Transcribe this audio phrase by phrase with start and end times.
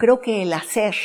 [0.00, 0.96] creo que el hacer,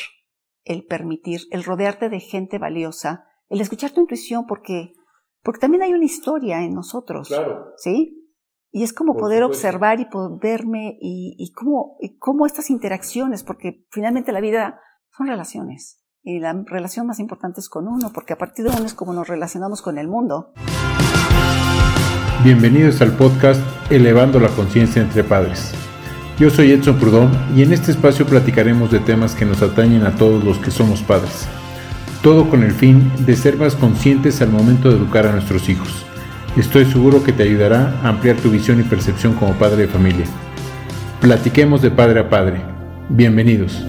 [0.63, 4.93] el permitir, el rodearte de gente valiosa, el escuchar tu intuición, porque,
[5.43, 7.27] porque también hay una historia en nosotros.
[7.27, 7.73] Claro.
[7.77, 8.31] ¿Sí?
[8.71, 13.43] Y es como poder observar y poder verme y, y, cómo, y cómo estas interacciones,
[13.43, 14.79] porque finalmente la vida
[15.15, 16.01] son relaciones.
[16.23, 19.13] Y la relación más importante es con uno, porque a partir de uno es como
[19.13, 20.53] nos relacionamos con el mundo.
[22.43, 25.84] Bienvenidos al podcast Elevando la Conciencia entre Padres.
[26.37, 30.17] Yo soy Edson Prudón y en este espacio platicaremos de temas que nos atañen a
[30.17, 31.47] todos los que somos padres.
[32.21, 36.05] Todo con el fin de ser más conscientes al momento de educar a nuestros hijos.
[36.57, 40.25] Estoy seguro que te ayudará a ampliar tu visión y percepción como padre de familia.
[41.21, 42.61] Platiquemos de padre a padre.
[43.07, 43.81] Bienvenidos.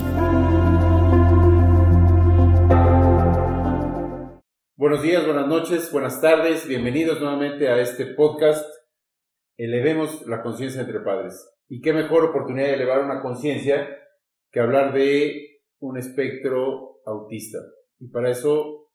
[4.76, 6.68] Buenos días, buenas noches, buenas tardes.
[6.68, 8.64] Bienvenidos nuevamente a este podcast.
[9.56, 11.55] Elevemos la conciencia entre padres.
[11.68, 13.88] Y qué mejor oportunidad de elevar una conciencia
[14.50, 17.58] que hablar de un espectro autista.
[17.98, 18.90] Y para eso,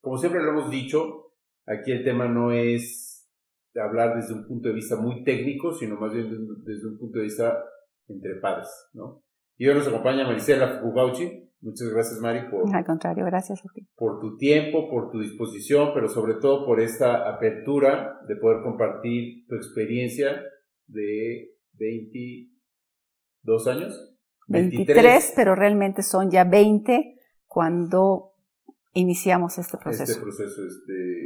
[0.00, 1.32] como siempre lo hemos dicho,
[1.66, 3.28] aquí el tema no es
[3.74, 6.28] hablar desde un punto de vista muy técnico, sino más bien
[6.64, 7.64] desde un punto de vista
[8.08, 9.22] entre padres, ¿no?
[9.56, 11.48] Y hoy nos acompaña Marisela Fukugauchi.
[11.60, 12.74] Muchas gracias, Mari, por...
[12.74, 13.86] Al contrario, gracias a ti.
[13.94, 19.46] Por tu tiempo, por tu disposición, pero sobre todo por esta apertura de poder compartir
[19.46, 20.42] tu experiencia
[20.86, 21.50] de
[21.80, 24.14] 22 años.
[24.48, 28.34] 23, pero realmente son ya 20 cuando
[28.92, 30.12] iniciamos este proceso.
[30.12, 31.22] Este proceso, este...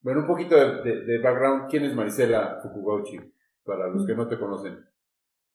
[0.00, 1.70] Bueno, un poquito de, background.
[1.70, 3.18] ¿Quién es Marisela Fukugauchi?
[3.64, 4.78] Para los que no te conocen.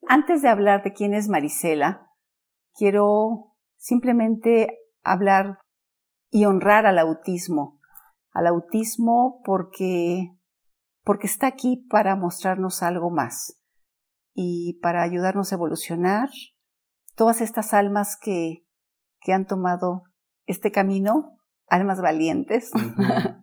[0.08, 2.08] Antes de hablar de quién es Marisela,
[2.76, 5.58] quiero simplemente hablar
[6.30, 7.82] y honrar al autismo.
[8.32, 10.32] Al autismo porque,
[11.04, 13.58] porque está aquí para mostrarnos algo más
[14.40, 16.30] y para ayudarnos a evolucionar.
[17.16, 18.68] Todas estas almas que,
[19.20, 20.04] que han tomado
[20.46, 22.70] este camino, almas valientes,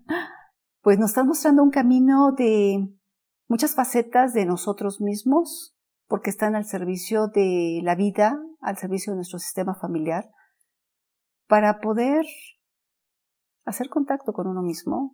[0.82, 2.88] pues nos están mostrando un camino de
[3.48, 9.16] muchas facetas de nosotros mismos, porque están al servicio de la vida, al servicio de
[9.16, 10.30] nuestro sistema familiar,
[11.48, 12.24] para poder
[13.64, 15.12] hacer contacto con uno mismo,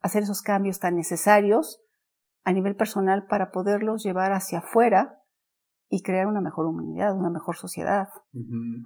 [0.00, 1.82] hacer esos cambios tan necesarios
[2.44, 5.20] a nivel personal para poderlos llevar hacia afuera
[5.88, 8.08] y crear una mejor humanidad, una mejor sociedad.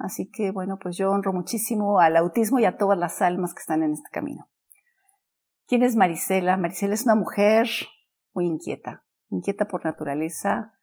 [0.01, 3.61] Así que bueno, pues yo honro muchísimo al autismo y a todas las almas que
[3.61, 4.49] están en este camino.
[5.67, 6.57] ¿Quién es Marisela?
[6.57, 7.69] Marisela es una mujer
[8.33, 10.79] muy inquieta, inquieta por naturaleza,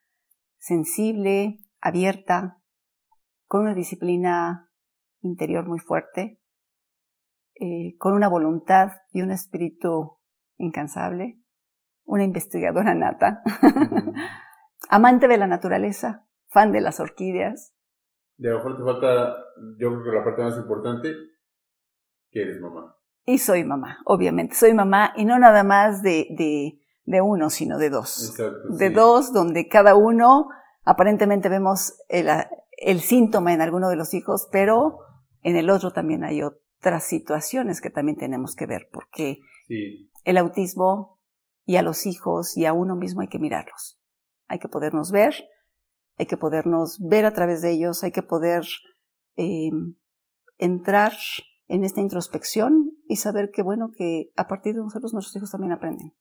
[0.58, 2.62] sensible, abierta,
[3.48, 4.72] con una disciplina
[5.22, 6.40] interior muy fuerte,
[7.56, 10.18] eh, con una voluntad y un espíritu
[10.58, 11.41] incansable,
[12.06, 13.42] una investigadora nata,
[14.90, 17.74] amante de la naturaleza, fan de las orquídeas.
[18.38, 19.36] De a lo mejor te falta,
[19.78, 21.14] yo creo que la parte más importante,
[22.30, 22.96] que eres mamá.
[23.26, 24.56] Y soy mamá, obviamente.
[24.56, 28.30] Soy mamá y no nada más de, de, de uno, sino de dos.
[28.30, 30.50] Exacto, de dos, donde cada uno,
[30.84, 32.28] aparentemente vemos el,
[32.78, 35.00] el síntoma en alguno de los hijos, pero
[35.44, 39.40] en el otro también hay otras situaciones que también tenemos que ver, porque
[40.26, 41.21] el autismo
[41.66, 44.02] y a los hijos y a uno mismo hay que mirarlos
[44.52, 45.34] hay que podernos ver,
[46.18, 48.64] hay que podernos ver a través de ellos, hay que poder
[49.38, 49.72] eh,
[50.58, 51.14] entrar
[51.70, 55.72] en esta introspección y saber que, bueno, que a partir de nosotros nuestros hijos también
[55.72, 56.12] aprenden.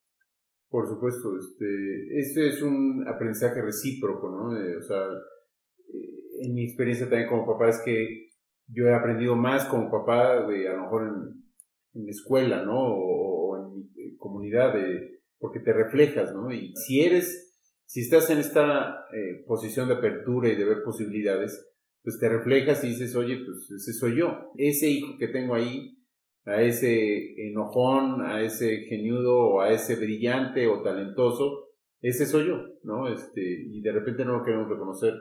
[0.68, 4.56] Por supuesto, este, este es un aprendizaje recíproco, ¿no?
[4.56, 5.02] Eh, o sea,
[5.88, 8.28] eh, en mi experiencia también como papá es que
[8.68, 11.44] yo he aprendido más como papá de a lo mejor en,
[11.94, 12.78] en la escuela, ¿no?
[12.78, 16.52] O, en mi comunidad, de, porque te reflejas, ¿no?
[16.52, 17.50] Y si eres
[17.90, 21.68] si estás en esta eh, posición de apertura y de ver posibilidades,
[22.04, 24.52] pues te reflejas y dices, oye, pues ese soy yo.
[24.56, 25.98] Ese hijo que tengo ahí,
[26.44, 31.70] a ese enojón, a ese geniudo o a ese brillante o talentoso,
[32.00, 33.12] ese soy yo, ¿no?
[33.12, 35.14] Este, y de repente no lo queremos reconocer,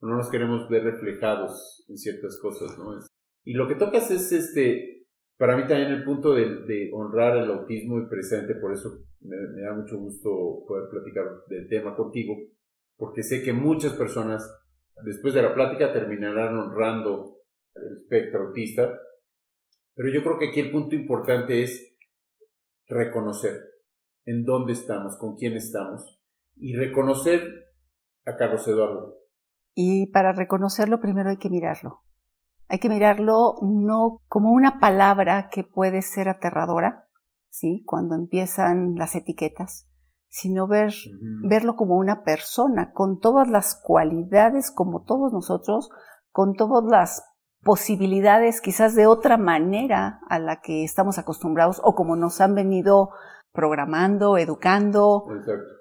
[0.00, 2.98] no nos queremos ver reflejados en ciertas cosas, ¿no?
[3.44, 4.97] Y lo que tocas es este,
[5.38, 9.72] para mí también el punto de, honrar el autismo y presente, por eso me, da
[9.72, 12.36] mucho gusto poder platicar del tema contigo,
[12.96, 14.42] porque sé que muchas personas
[15.04, 17.36] después de la plática terminarán honrando
[17.74, 18.98] el espectro autista,
[19.94, 21.96] pero yo creo que aquí el punto importante es
[22.88, 23.60] reconocer
[24.24, 26.20] en dónde estamos, con quién estamos
[26.56, 27.68] y reconocer
[28.24, 29.18] a Carlos Eduardo.
[29.74, 32.07] Y para reconocerlo primero hay que mirarlo.
[32.68, 37.08] Hay que mirarlo no como una palabra que puede ser aterradora,
[37.50, 37.82] ¿sí?
[37.86, 39.88] Cuando empiezan las etiquetas,
[40.28, 40.92] sino ver,
[41.48, 45.90] verlo como una persona, con todas las cualidades, como todos nosotros,
[46.30, 47.24] con todas las
[47.62, 53.10] posibilidades quizás de otra manera a la que estamos acostumbrados o como nos han venido
[53.52, 55.26] programando, educando.
[55.30, 55.74] Exacto.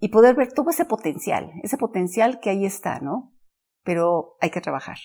[0.00, 3.32] Y poder ver todo ese potencial, ese potencial que ahí está, ¿no?
[3.82, 4.98] Pero hay que trabajar.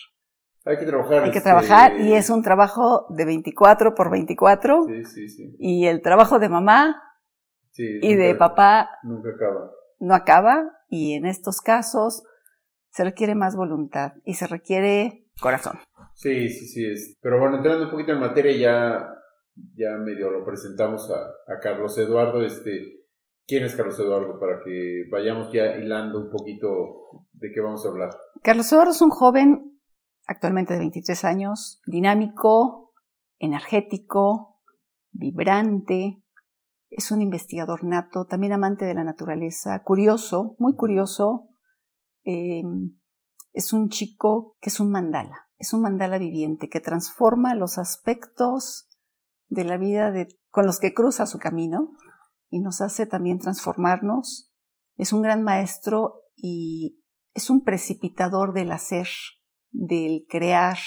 [0.66, 1.24] Hay que trabajar.
[1.24, 5.56] Hay que este, trabajar y es un trabajo de 24 por 24 Sí, sí, sí.
[5.60, 7.02] y el trabajo de mamá
[7.72, 9.72] sí y de papá Nunca acaba.
[10.00, 12.24] no acaba y en estos casos
[12.92, 15.80] se requiere más voluntad y se requiere corazón.
[16.14, 16.86] Sí, sí, sí.
[16.86, 17.18] Es.
[17.22, 19.10] Pero bueno, entrando un poquito en materia, ya,
[19.76, 22.44] ya medio lo presentamos a, a Carlos Eduardo.
[22.44, 23.02] Este,
[23.48, 24.40] ¿Quién es Carlos Eduardo?
[24.40, 28.12] Para que vayamos ya hilando un poquito de qué vamos a hablar.
[28.44, 29.73] Carlos Eduardo es un joven
[30.26, 32.94] actualmente de 23 años, dinámico,
[33.40, 34.62] energético,
[35.12, 36.24] vibrante,
[36.90, 41.50] es un investigador nato, también amante de la naturaleza, curioso, muy curioso.
[42.24, 42.64] Eh,
[43.52, 48.90] es un chico que es un mandala, es un mandala viviente que transforma los aspectos
[49.48, 50.12] de la vida
[50.50, 51.94] con los que cruza su camino
[52.50, 54.52] y nos hace también transformarnos.
[54.96, 57.04] Es un gran maestro y
[57.34, 59.08] es un precipitador del hacer,
[59.74, 60.78] del crear,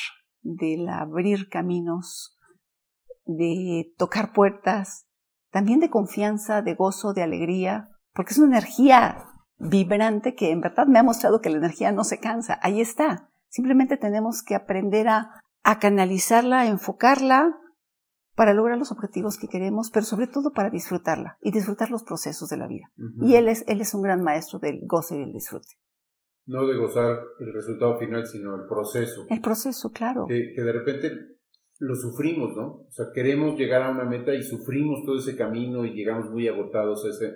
[0.41, 2.38] del abrir caminos,
[3.27, 5.06] de tocar puertas,
[5.50, 9.27] también de confianza, de gozo, de alegría, porque es una energía
[9.59, 13.31] vibrante que en verdad me ha mostrado que la energía no se cansa, ahí está.
[13.49, 17.56] Simplemente tenemos que aprender a, a canalizarla, a enfocarla
[18.35, 22.49] para lograr los objetivos que queremos, pero sobre todo para disfrutarla y disfrutar los procesos
[22.50, 22.93] de la vida.
[23.23, 25.69] Y él es, él es un gran maestro del goce y del disfrute.
[26.46, 29.26] No de gozar el resultado final, sino el proceso.
[29.28, 30.26] El proceso, claro.
[30.26, 31.37] Que, que de repente
[31.78, 32.87] lo sufrimos, ¿no?
[32.88, 36.48] O sea, queremos llegar a una meta y sufrimos todo ese camino y llegamos muy
[36.48, 37.34] agotados a ese,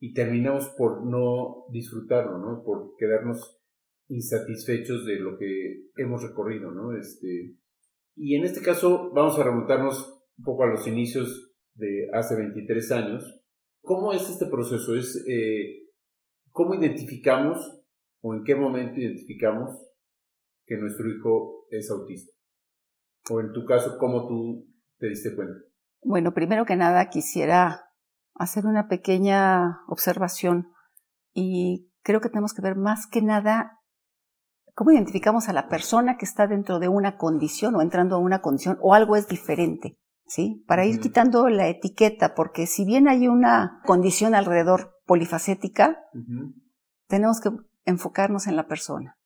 [0.00, 2.62] y terminamos por no disfrutarlo, ¿no?
[2.62, 3.58] Por quedarnos
[4.08, 6.96] insatisfechos de lo que hemos recorrido, ¿no?
[6.96, 7.56] Este,
[8.14, 12.92] y en este caso vamos a remontarnos un poco a los inicios de hace 23
[12.92, 13.42] años.
[13.80, 14.94] ¿Cómo es este proceso?
[14.94, 15.88] Es, eh,
[16.50, 17.77] ¿Cómo identificamos
[18.28, 19.70] o en qué momento identificamos
[20.66, 22.32] que nuestro hijo es autista?
[23.30, 24.66] O en tu caso, ¿cómo tú
[24.98, 25.54] te diste cuenta?
[26.02, 27.90] Bueno, primero que nada quisiera
[28.34, 30.68] hacer una pequeña observación
[31.32, 33.80] y creo que tenemos que ver más que nada
[34.74, 38.40] cómo identificamos a la persona que está dentro de una condición o entrando a una
[38.40, 40.64] condición o algo es diferente, ¿sí?
[40.68, 46.54] Para ir quitando la etiqueta, porque si bien hay una condición alrededor polifacética, Ujú.
[47.08, 47.50] tenemos que
[47.84, 49.16] enfocarnos en la persona.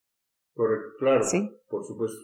[0.54, 1.50] Correcto, claro, Sí.
[1.68, 2.18] por supuesto.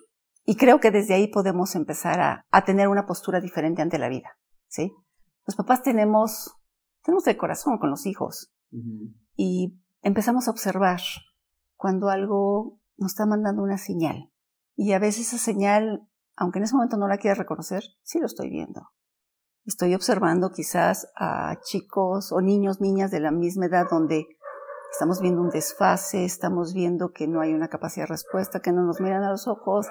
[0.45, 4.09] Y creo que desde ahí podemos empezar a, a tener una postura diferente ante la
[4.09, 4.93] vida, ¿sí?
[5.47, 6.55] Los papás tenemos,
[7.03, 8.53] tenemos el corazón con los hijos
[9.37, 11.01] y empezamos a observar
[11.77, 14.31] cuando algo nos está mandando una señal.
[14.77, 18.27] Y a veces esa señal, aunque en ese momento no la quiera reconocer, sí lo
[18.27, 18.89] estoy viendo.
[19.65, 24.27] Estoy observando quizás a chicos o niños, niñas de la misma edad donde
[24.93, 28.83] estamos viendo un desfase, estamos viendo que no hay una capacidad de respuesta, que no
[28.85, 29.87] nos miran a los ojos,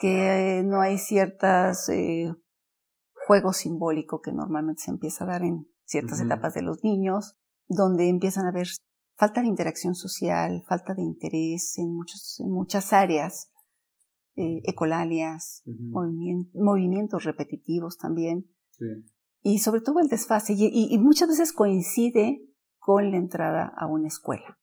[0.00, 2.32] que no hay ciertas eh,
[3.26, 7.36] juego simbólico que normalmente se empieza a dar en ciertas etapas de los niños,
[7.68, 8.66] donde empiezan a ver
[9.16, 13.50] falta de interacción social, falta de interés en, muchos, en muchas áreas,
[14.36, 18.84] eh, ecolalias, movimien- movimientos repetitivos también, Sí.
[19.42, 22.40] y sobre todo el desfase, y, y- y muchas veces coincide
[22.84, 24.58] con la entrada a una escuela.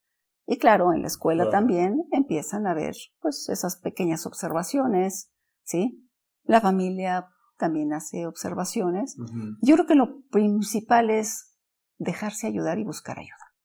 [0.45, 1.57] Y claro, en la escuela Claro.
[1.57, 5.31] también empiezan a ver pues esas pequeñas observaciones,
[5.63, 6.07] ¿sí?
[6.43, 9.17] La familia también hace observaciones.
[9.17, 9.57] Ujú.
[9.63, 11.57] Yo creo que lo principal es
[11.97, 13.55] dejarse ayudar y buscar ayuda.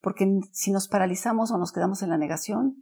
[0.00, 2.76] Porque si nos paralizamos o nos quedamos en la negación,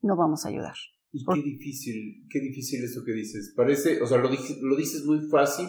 [0.00, 0.76] no vamos a ayudar.
[1.10, 3.52] Y qué difícil, qué difícil eso que dices.
[3.56, 5.66] Parece, o sea, lo, lo dices muy fácil,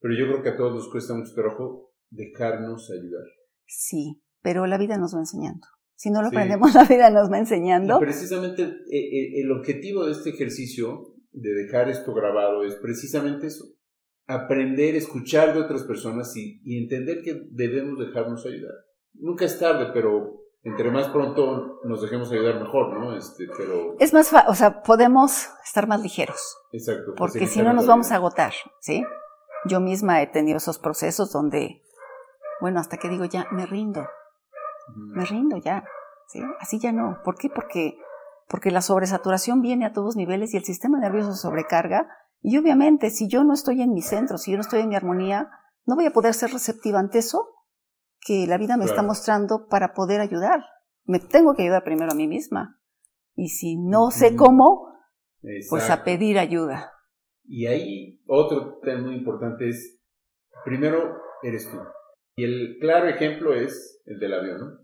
[0.00, 3.24] pero yo creo que a todos nos cuesta mucho trabajo dejarnos ayudar.
[3.68, 5.66] Sí, pero la vida nos va enseñando.
[5.94, 6.36] Si no lo Sí.
[6.36, 7.98] aprendemos, la vida nos va Y enseñando.
[8.00, 13.64] precisamente eh, eh, el objetivo de este ejercicio, de dejar esto grabado, es precisamente eso.
[14.26, 18.72] Aprender, escuchar de otras personas y, y entender que debemos dejarnos ayudar.
[19.14, 23.16] Nunca es tarde, pero entre más pronto nos dejemos ayudar mejor, ¿no?
[23.16, 26.40] Este, pero, Es más, fa- o sea, podemos estar más ligeros,
[26.72, 27.12] exacto.
[27.16, 29.02] porque si no nos vamos a agotar, ¿sí?
[29.66, 31.80] Yo misma he tenido esos procesos donde,
[32.60, 34.06] bueno, hasta que digo ya, me rindo,
[34.94, 35.84] me rindo ya,
[36.28, 36.40] ¿sí?
[36.60, 37.18] Así ya no.
[37.24, 37.48] ¿Por qué?
[37.48, 37.98] Porque,
[38.48, 42.08] porque la sobresaturación viene a todos niveles y el sistema nervioso se sobrecarga.
[42.40, 44.96] Y obviamente, si yo no estoy en mi centro, si yo no estoy en mi
[44.96, 45.50] armonía,
[45.86, 47.48] no voy a poder ser receptiva ante eso
[48.20, 50.64] que la vida me está mostrando para poder ayudar.
[51.04, 52.78] Me tengo que ayudar primero a mí misma.
[53.34, 54.92] Y si no sé cómo,
[55.70, 56.92] pues a pedir ayuda.
[57.44, 59.98] Y ahí otro tema muy importante es,
[60.64, 61.78] primero eres tú.
[62.38, 64.78] Y el claro ejemplo es el del avión, ¿no?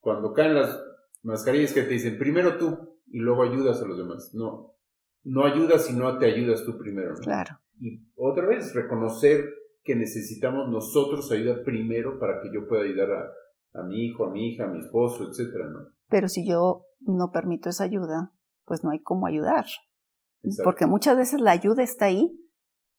[0.00, 0.82] Cuando caen las
[1.22, 4.30] mascarillas que te dicen, primero tú y luego ayudas a los demás.
[4.32, 4.74] No,
[5.22, 7.10] no ayudas si no te ayudas tú primero.
[7.10, 7.20] ¿no?
[7.20, 7.58] Claro.
[7.78, 9.44] Y otra vez, reconocer
[9.82, 14.30] que necesitamos nosotros ayuda primero para que yo pueda ayudar a, a mi hijo, a
[14.30, 15.80] mi hija, a mi esposo, etcétera, ¿no?
[16.08, 18.32] Pero si yo no permito esa ayuda,
[18.64, 19.66] pues no hay cómo ayudar.
[20.42, 20.64] Exacto.
[20.64, 22.34] Porque muchas veces la ayuda está ahí,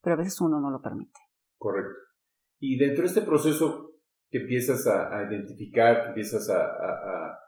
[0.03, 1.19] pero a veces uno no lo permite.
[1.57, 1.95] Correcto.
[2.59, 3.94] Y dentro de este proceso
[4.29, 6.89] que empiezas a, a identificar, que empiezas a, a,
[7.27, 7.39] a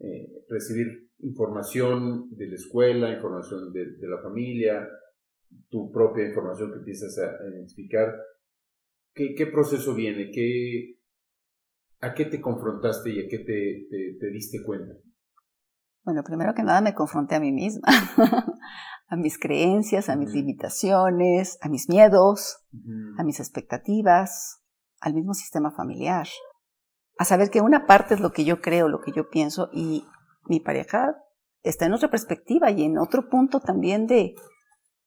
[0.00, 4.88] eh, recibir información de la escuela, información de, de, la familia,
[5.68, 8.14] tu propia información que empiezas a, identificar,
[9.14, 10.30] ¿qué, ¿qué, proceso viene?
[10.30, 10.98] ¿Qué,
[12.00, 14.94] ¿A qué te confrontaste y a qué te, te, te diste cuenta?
[16.04, 17.82] Bueno, primero que nada me confronté a mí misma,
[19.08, 23.14] a mis creencias, a mis limitaciones, a mis miedos, uh -huh.
[23.20, 24.62] a mis expectativas,
[25.00, 26.26] al mismo sistema familiar.
[27.18, 30.04] A saber que una parte es lo que yo creo, lo que yo pienso, y
[30.46, 31.16] mi pareja
[31.62, 34.34] está en otra perspectiva y en otro punto también de,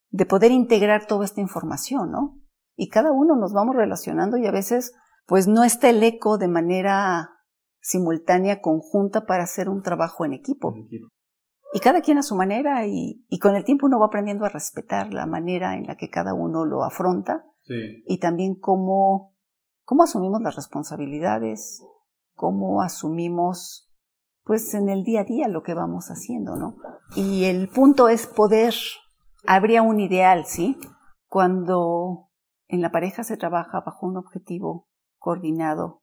[0.09, 2.37] de poder integrar toda esta información, ¿no?
[2.75, 4.93] Y cada uno nos vamos relacionando y a veces
[5.25, 7.29] pues no está el eco de manera
[7.79, 10.73] simultánea, conjunta para hacer un trabajo en equipo.
[10.75, 11.07] En equipo.
[11.73, 14.49] Y cada quien a su manera y, y, con el tiempo uno va aprendiendo a
[14.49, 18.03] respetar la manera en la que cada uno lo afronta sí.
[18.05, 19.33] y también cómo,
[19.83, 21.83] cómo asumimos las responsabilidades,
[22.35, 23.87] cómo asumimos
[24.43, 26.75] pues en el día a día lo que vamos haciendo, ¿no?
[27.15, 28.73] Y el punto es poder,
[29.45, 30.77] habría un ideal, ¿sí?
[31.27, 32.29] Cuando
[32.67, 34.87] en la pareja se trabaja bajo un objetivo
[35.19, 36.01] coordinado,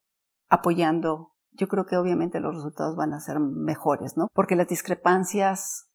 [0.49, 4.29] apoyando, yo creo que obviamente los resultados van a ser mejores, ¿no?
[4.33, 5.91] Porque las discrepancias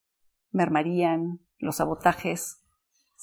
[0.51, 2.62] mermarían, los sabotajes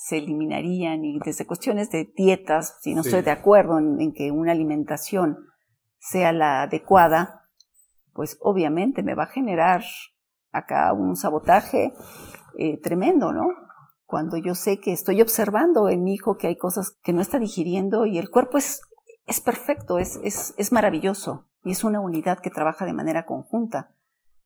[0.03, 3.11] se eliminarían y desde cuestiones de dietas, si no sí.
[3.11, 5.37] estoy de acuerdo en, en que una alimentación
[5.99, 7.43] sea la adecuada,
[8.15, 9.83] pues obviamente me va a generar
[10.53, 11.93] acá un sabotaje
[12.57, 13.49] eh, tremendo, ¿no?
[14.07, 17.39] Cuando yo sé que estoy observando en mi hijo que hay cosas que no está
[17.39, 18.81] digiriendo y el cuerpo es,
[19.27, 23.95] es perfecto, es, es, es maravilloso y es una unidad que trabaja de manera conjunta.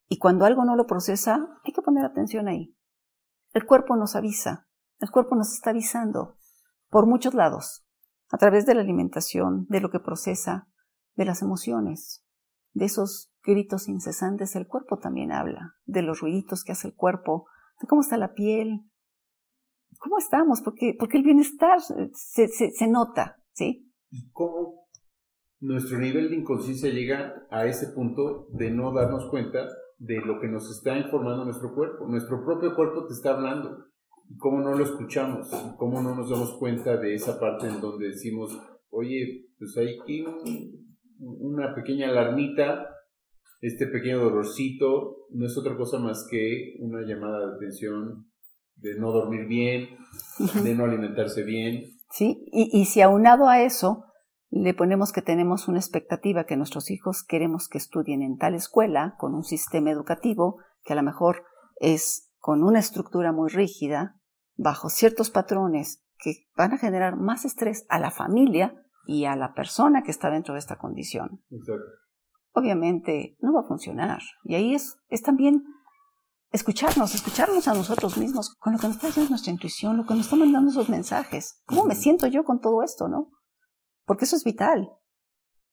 [0.08, 2.76] Y cuando algo no lo procesa, hay que poner atención ahí.
[3.52, 4.66] El cuerpo nos avisa,
[5.04, 6.38] el cuerpo nos está avisando
[6.88, 7.84] por muchos lados,
[8.30, 10.66] a través de la alimentación, de lo que procesa,
[11.14, 12.24] de las emociones,
[12.72, 17.46] de esos gritos incesantes, el cuerpo también habla, de los ruiditos que hace el cuerpo,
[17.82, 18.80] de cómo está la piel,
[19.98, 23.92] cómo estamos, porque, porque el bienestar se, se, nota, ¿sí?
[24.10, 24.88] ¿Y cómo
[25.60, 29.68] nuestro nivel de inconsciencia llega a ese punto de no darnos cuenta
[29.98, 32.06] de lo que nos está informando nuestro cuerpo?
[32.06, 33.84] Nuestro propio cuerpo te está hablando.
[34.28, 35.48] ¿Y cómo no lo escuchamos?
[35.52, 38.58] ¿Y ¿Cómo no nos damos cuenta de esa parte en donde decimos,
[38.90, 42.88] oye, pues hay aquí un, una pequeña alarmita
[43.66, 48.30] este pequeño dolorcito no es otra cosa más que una llamada de atención
[48.76, 49.88] de no dormir bien,
[50.38, 50.62] uh -huh.
[50.62, 51.84] de no alimentarse bien.
[52.10, 54.04] Sí, y, y si aunado a eso
[54.50, 59.14] le ponemos que tenemos una expectativa que nuestros hijos queremos que estudien en tal escuela,
[59.18, 61.44] con un sistema educativo que a lo mejor
[61.80, 64.20] es con una estructura muy rígida,
[64.56, 68.74] bajo ciertos patrones que van a generar más estrés a la familia
[69.06, 71.42] y a la persona que está dentro de esta condición.
[71.50, 72.04] Exacto
[72.54, 74.20] obviamente no va a funcionar.
[74.44, 75.64] Y ahí es, es también
[76.50, 80.14] escucharnos, escucharnos a nosotros mismos, con lo que nos está diciendo nuestra intuición, lo que
[80.14, 81.60] nos está mandando esos mensajes.
[81.66, 83.32] ¿Cómo me siento yo con todo esto, no?
[84.06, 84.88] Porque eso es vital.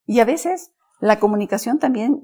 [0.06, 2.22] Y a veces la comunicación también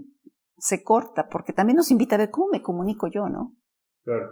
[0.58, 3.56] se corta, porque también nos invita a ver cómo me comunico yo, ¿no?
[4.08, 4.32] Claro.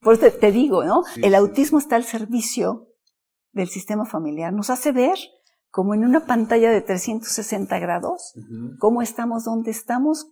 [0.00, 1.04] Por eso te, te digo, ¿no?
[1.04, 1.84] Sí, El autismo sí.
[1.84, 2.88] está al servicio
[3.52, 4.52] del sistema familiar.
[4.52, 5.16] Nos hace ver
[5.70, 8.78] como en una pantalla de 360 grados, uh -huh.
[8.80, 10.26] cómo estamos, dónde estamos,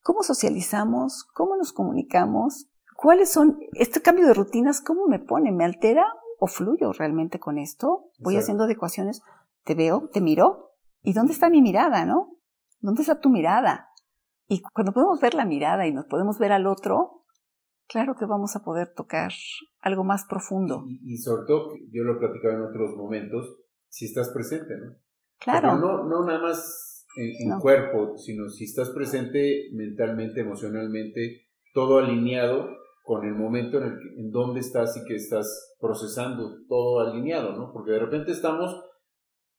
[0.00, 5.64] cómo socializamos, cómo nos comunicamos, cuáles son, este cambio de rutinas, cómo me pone, me
[5.64, 6.06] altera
[6.38, 8.38] o fluyo realmente con esto, voy Exacto.
[8.38, 9.22] haciendo adecuaciones,
[9.64, 10.70] te veo, te miro,
[11.02, 12.36] y dónde está mi mirada, ¿no?
[12.78, 13.88] ¿Dónde está tu mirada?
[14.46, 17.19] Y cuando podemos ver la mirada y nos podemos ver al otro,
[17.90, 19.32] claro que vamos a poder tocar
[19.80, 20.84] algo más profundo.
[20.86, 23.56] Y, y sobre todo, yo lo he platicado en otros momentos,
[23.88, 24.94] si estás presente, ¿no?
[25.38, 25.70] Claro.
[25.72, 27.60] Pero no, no nada más en, en no.
[27.60, 32.68] cuerpo, sino si estás presente mentalmente, emocionalmente, todo alineado
[33.02, 37.56] con el momento en, el que, en donde estás y que estás procesando todo alineado,
[37.56, 37.72] ¿no?
[37.72, 38.84] Porque de repente estamos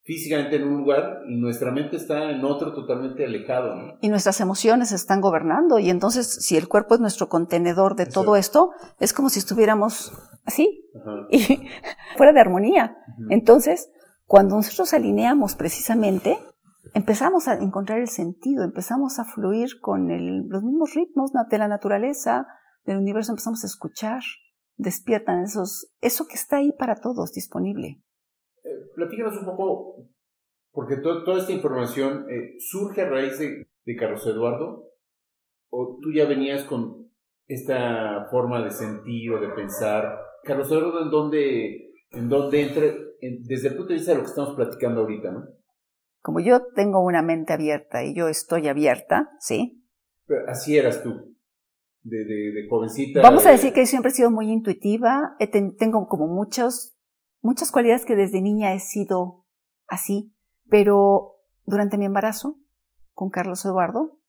[0.03, 3.75] físicamente en un lugar y nuestra mente está en otro totalmente alejado.
[3.75, 3.93] ¿no?
[4.01, 8.36] Y nuestras emociones están gobernando y entonces si el cuerpo es nuestro contenedor de todo
[8.36, 10.12] esto, es como si estuviéramos
[10.46, 10.89] así
[11.29, 11.67] y
[12.17, 12.98] fuera de armonía.
[13.29, 13.91] Entonces,
[14.25, 16.39] cuando nosotros alineamos precisamente,
[16.93, 20.08] empezamos a encontrar el sentido, empezamos a fluir con
[20.50, 22.48] los mismos ritmos de la naturaleza,
[22.86, 24.22] del universo, empezamos a escuchar,
[24.77, 28.01] despiertan esos, eso que está ahí para todos disponible.
[29.01, 30.05] Platícanos un poco,
[30.72, 34.91] porque toda esta información eh, surge a raíz de, Carlos Eduardo,
[35.72, 37.10] o tú ya venías con
[37.48, 40.20] esta forma de sentir o de pensar.
[40.43, 42.84] Carlos Eduardo, ¿en dónde, en dónde entra,
[43.39, 45.48] desde el punto de vista de lo que estamos platicando ahorita, ¿no?
[46.22, 49.84] Como yo tengo una mente abierta y yo estoy abierta, ¿sí?
[50.27, 51.36] Pero así eras tú,
[52.03, 53.24] de, de, jovencita.
[53.24, 55.36] Vamos a decir que siempre he sido muy intuitiva,
[55.79, 56.90] tengo como muchos
[57.41, 59.45] muchas cualidades que desde niña he sido
[59.88, 60.33] así,
[60.69, 62.57] pero durante mi embarazo
[63.13, 64.19] con Carlos Eduardo,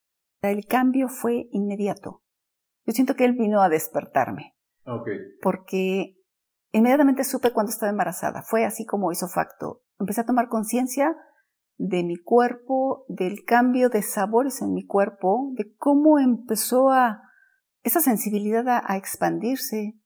[0.43, 2.23] el cambio fue inmediato.
[2.85, 4.57] Yo siento que él vino a despertarme.
[4.85, 5.19] Okay.
[5.41, 6.17] Porque
[6.73, 8.43] inmediatamente supe cuando estaba embarazada.
[8.43, 9.83] Fue así como hizo facto.
[10.01, 11.17] Empecé a tomar conciencia
[11.79, 17.23] de mi cuerpo, del cambio de sabores en mi cuerpo, de cómo empezó a
[17.83, 19.97] esa sensibilidad a expandirse,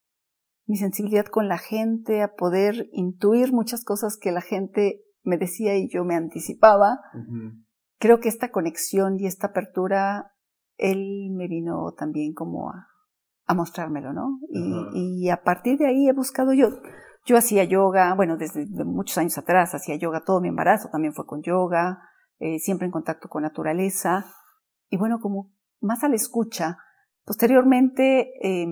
[0.67, 5.77] mi sensibilidad con la gente, a poder intuir muchas cosas que la gente me decía
[5.77, 7.01] y yo me anticipaba.
[7.99, 10.33] Creo que esta conexión y esta apertura,
[10.77, 12.89] él me vino también como a,
[13.47, 14.41] a mostrármelo, ¿no?
[14.51, 16.69] y, y, a partir de ahí he buscado yo.
[17.25, 21.27] Yo hacía yoga, bueno, desde muchos años atrás hacía yoga, todo mi embarazo también fue
[21.27, 22.01] con yoga,
[22.39, 24.27] eh, siempre en contacto con naturaleza.
[24.89, 26.79] Y bueno, como más a la escucha.
[27.25, 28.67] Posteriormente, eh,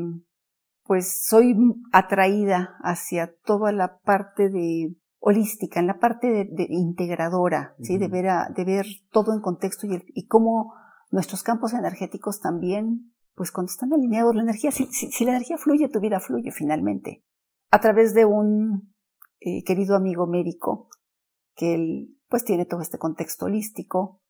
[0.84, 1.56] pues soy
[1.92, 7.96] atraída hacia toda la parte de holística, en la parte de, integradora, ¿sí?
[7.96, 10.74] de, ver de ver todo en contexto y, y cómo
[11.10, 15.88] nuestros campos energéticos también, pues cuando están alineados, la energía, si, si, la energía fluye,
[15.88, 17.24] tu vida fluye finalmente.
[17.70, 18.94] A través de un
[19.40, 20.88] eh, querido amigo médico,
[21.54, 24.20] que él pues tiene todo este contexto holístico,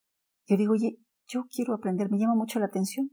[0.47, 3.11] yo digo, oye, yo quiero aprender, me llama mucho la atención.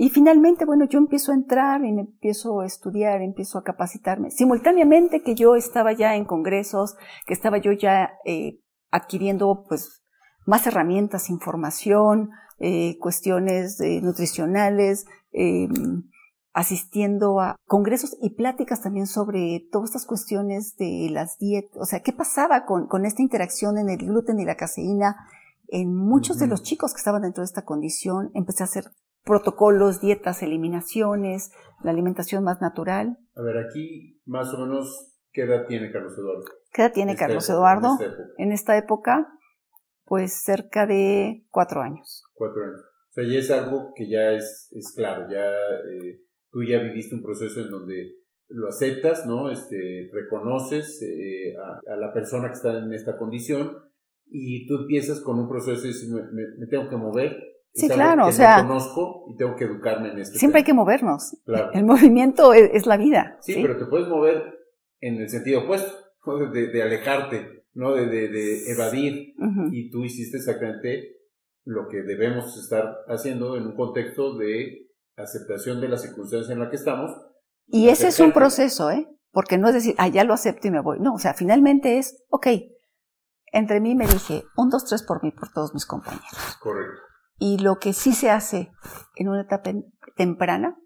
[0.00, 4.30] Y finalmente, bueno, yo empiezo a entrar y me empiezo a estudiar, empiezo a capacitarme.
[4.30, 6.94] Simultáneamente que yo estaba ya en congresos,
[7.26, 8.60] que estaba yo ya eh,
[8.92, 10.04] adquiriendo pues
[10.46, 12.30] más herramientas, información,
[12.60, 16.04] eh, cuestiones eh, nutricionales, em,
[16.52, 22.02] asistiendo a congresos y pláticas también sobre todas estas cuestiones de las dietas, o sea,
[22.02, 25.16] qué pasaba con, con esta interacción en el gluten y la caseína
[25.66, 28.30] en muchos de los chicos que estaban dentro de esta condición.
[28.34, 28.84] Empecé a hacer
[29.24, 31.52] protocolos, dietas, eliminaciones,
[31.82, 33.18] la alimentación más natural.
[33.36, 36.44] A ver, aquí más o menos, ¿qué edad tiene Carlos Eduardo?
[36.72, 37.98] ¿Qué edad tiene Carlos Eduardo?
[38.36, 39.28] En esta, época,
[40.04, 42.24] pues cerca de cuatro años.
[42.34, 42.80] Cuatro años.
[42.80, 47.14] O sea, ya es algo que ya es, es claro, ya eh, tú ya viviste
[47.14, 48.16] un proceso en donde
[48.48, 49.50] lo aceptas, ¿no?
[49.50, 53.78] Este, reconoces eh, a, la persona que está en esta condición
[54.26, 56.10] y tú empiezas con un proceso de decir,
[56.58, 57.47] me tengo que mover,
[57.78, 58.62] Sí, claro, o sea.
[58.66, 61.36] conozco y tengo que educarme en este Siempre hay que movernos.
[61.72, 63.38] El movimiento es, la vida.
[63.40, 64.58] Sí, pero te puedes mover
[65.00, 65.92] en el sentido opuesto,
[66.52, 67.92] de, alejarte, ¿no?
[67.92, 69.34] De, de evadir.
[69.70, 71.18] Y tú hiciste exactamente
[71.64, 76.70] lo que debemos estar haciendo en un contexto de aceptación de la circunstancia en la
[76.70, 77.10] que estamos.
[77.66, 79.06] Y ese es un proceso, ¿eh?
[79.30, 80.98] Porque no es decir, ah, ya lo acepto y me voy.
[81.00, 82.46] No, o sea, finalmente es, ok,
[83.52, 86.56] entre mí me dije, un, dos, tres por mí, por todos mis compañeros.
[86.60, 87.07] Correcto.
[87.38, 88.72] Y lo que sí se hace
[89.16, 89.70] en una etapa
[90.16, 90.76] temprana,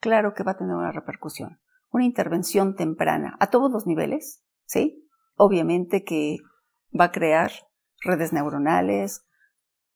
[0.00, 1.60] claro que va a tener una repercusión.
[1.90, 5.08] Una intervención temprana a todos los niveles, ¿sí?
[5.36, 6.38] Obviamente que
[6.98, 7.50] va a crear
[8.02, 9.26] redes neuronales,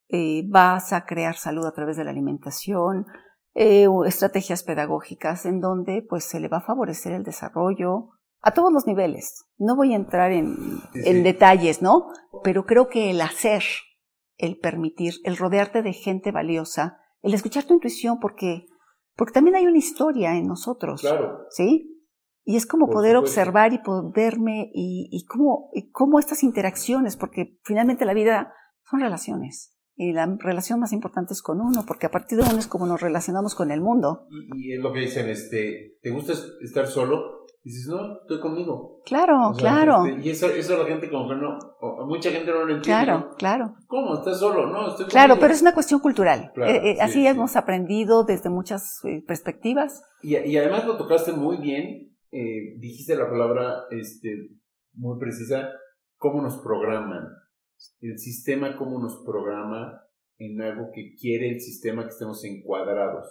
[0.09, 3.07] eh, vas a crear salud a través de la alimentación,
[3.55, 8.73] eh, estrategias pedagógicas en donde pues se le va a favorecer el desarrollo a todos
[8.73, 9.47] los niveles.
[9.57, 10.57] No voy a entrar en,
[10.95, 12.09] en detalles, ¿no?
[12.43, 13.63] Pero creo que el hacer
[14.37, 18.67] el permitir, el rodearte de gente valiosa, el escuchar tu intuición, porque,
[19.17, 21.01] porque también hay una historia en nosotros.
[21.01, 21.47] Claro.
[21.51, 21.91] ¿Sí?
[22.45, 27.59] Y es como poder observar y poderme y, y, cómo, y cómo estas interacciones, porque
[27.63, 28.53] finalmente la vida
[28.91, 29.75] son relaciones.
[29.97, 32.85] Y la relación más importante es con uno, porque a partir de uno es como
[32.85, 34.27] nos relacionamos con el mundo.
[34.29, 37.44] Y, y es lo que dicen, este, ¿te gusta estar solo?
[37.65, 39.01] Dices, no, estoy conmigo.
[39.07, 40.05] Claro, claro.
[40.05, 41.59] Este, y eso, eso la gente como que no,
[42.07, 42.83] mucha gente no lo entiende.
[42.83, 43.75] Claro, claro.
[43.87, 44.19] ¿Cómo?
[44.19, 44.67] ¿Estás solo?
[44.67, 45.11] No, estoy conmigo.
[45.11, 46.53] Claro, pero es una cuestión cultural.
[46.57, 50.03] Eh, eh, así hemos aprendido desde muchas eh, perspectivas.
[50.23, 54.51] Y, y, además lo tocaste muy bien, dijiste la palabra este,
[54.93, 55.71] muy precisa,
[56.17, 57.29] cómo nos programan,
[58.01, 60.03] el sistema cómo nos programa
[60.39, 63.27] en algo que quiere el sistema que estemos encuadrados.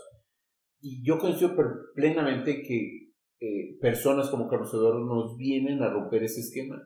[0.79, 1.55] Y yo coincido
[1.95, 3.02] plenamente que
[3.45, 6.81] eh, personas como Carlos Eduardo nos vienen a romper ese esquema,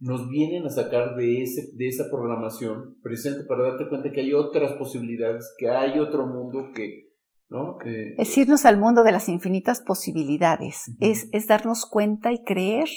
[0.00, 4.32] nos vienen a sacar de, ese, de esa programación presente para darte cuenta que hay
[4.32, 7.12] otras posibilidades, que hay otro mundo que...
[7.48, 7.78] ¿no?
[7.84, 12.88] Eh, es irnos al mundo de las infinitas posibilidades, es, es darnos cuenta y creer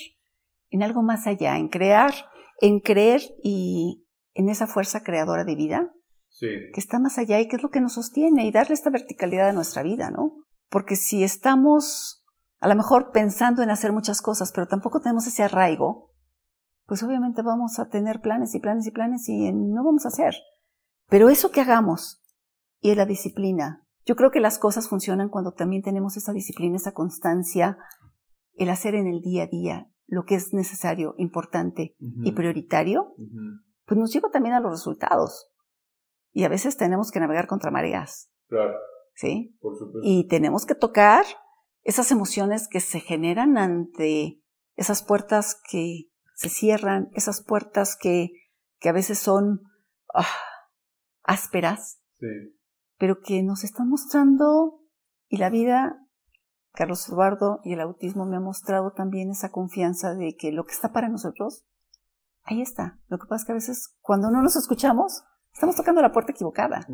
[0.71, 2.13] en algo más allá, en crear,
[2.61, 5.93] en creer y en esa fuerza creadora de vida
[6.39, 9.49] que está más allá y que es lo que nos sostiene y darle esta verticalidad
[9.49, 10.43] a nuestra vida, ¿no?
[10.69, 12.22] Porque si estamos
[12.63, 16.13] a lo mejor pensando en hacer muchas cosas, pero tampoco tenemos ese arraigo,
[16.85, 20.33] pues obviamente vamos a tener planes y planes y planes y no vamos a hacer.
[21.09, 22.23] Pero eso que hagamos
[22.79, 26.93] y la disciplina, yo creo que las cosas funcionan cuando también tenemos esa disciplina, esa
[26.93, 27.77] constancia,
[28.53, 33.13] el hacer en el día a día lo que es necesario, importante y prioritario,
[33.85, 35.51] pues nos lleva también a los resultados.
[36.31, 38.31] Y a veces tenemos que navegar contra mareas.
[38.47, 38.73] Claro.
[39.15, 39.57] ¿Sí?
[39.59, 39.99] Por supuesto.
[40.01, 41.25] Y tenemos que tocar
[41.83, 44.41] esas emociones que se generan ante
[44.75, 48.31] esas puertas que se cierran, esas puertas que,
[48.79, 49.61] que a veces son
[50.13, 50.25] ah,
[51.23, 52.57] ásperas, sí.
[52.97, 54.81] pero que nos están mostrando,
[55.27, 56.07] y la vida,
[56.73, 60.73] Carlos Eduardo y el autismo me ha mostrado también esa confianza de que lo que
[60.73, 61.65] está para nosotros,
[62.43, 62.99] ahí está.
[63.07, 66.31] Lo que pasa es que a veces cuando no nos escuchamos, Estamos tocando la puerta
[66.31, 66.85] equivocada,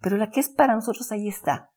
[0.00, 1.72] pero la que es para nosotros ahí está.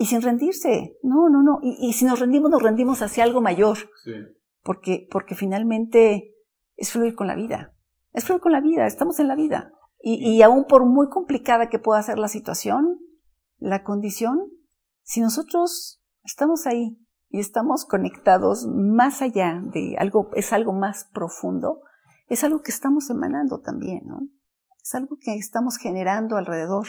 [0.00, 1.58] Y sin rendirse, no, no, no.
[1.62, 3.76] Y, si nos rendimos, nos rendimos hacia algo mayor.
[4.02, 4.12] Sí.
[4.62, 6.34] Porque, porque finalmente
[6.76, 7.74] es fluir con la vida.
[8.12, 9.72] Es fluir con la vida, estamos en la vida.
[10.00, 12.98] Y, y aún por muy complicada que pueda ser la situación,
[13.58, 14.40] la condición,
[15.02, 21.82] si nosotros estamos ahí y estamos conectados más allá de algo, es algo más profundo,
[22.28, 24.20] es algo que estamos emanando también, ¿no?
[24.90, 26.86] es algo que estamos generando alrededor.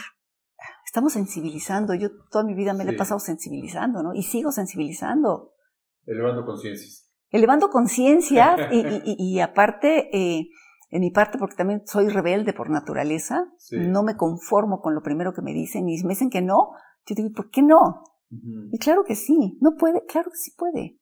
[0.84, 1.94] Estamos sensibilizando.
[1.94, 4.14] Yo toda mi vida me he pasado sensibilizando, ¿no?
[4.14, 5.52] Y sigo sensibilizando.
[6.04, 7.10] Elevando conciencias.
[7.30, 10.48] Elevando conciencias y, aparte, eh,
[10.90, 15.32] en mi parte, porque también soy rebelde por naturaleza, no me conformo con lo primero
[15.32, 16.72] que me dicen y me dicen que no,
[17.06, 18.04] yo digo, ¿por qué no?
[18.70, 20.98] Y claro que sí, no puede, claro que sí puede.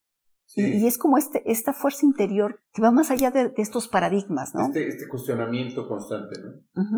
[0.56, 4.66] Y, es como este, esta fuerza interior que va más allá de, estos paradigmas, ¿no?
[4.66, 6.92] Este, este cuestionamiento constante, ¿no?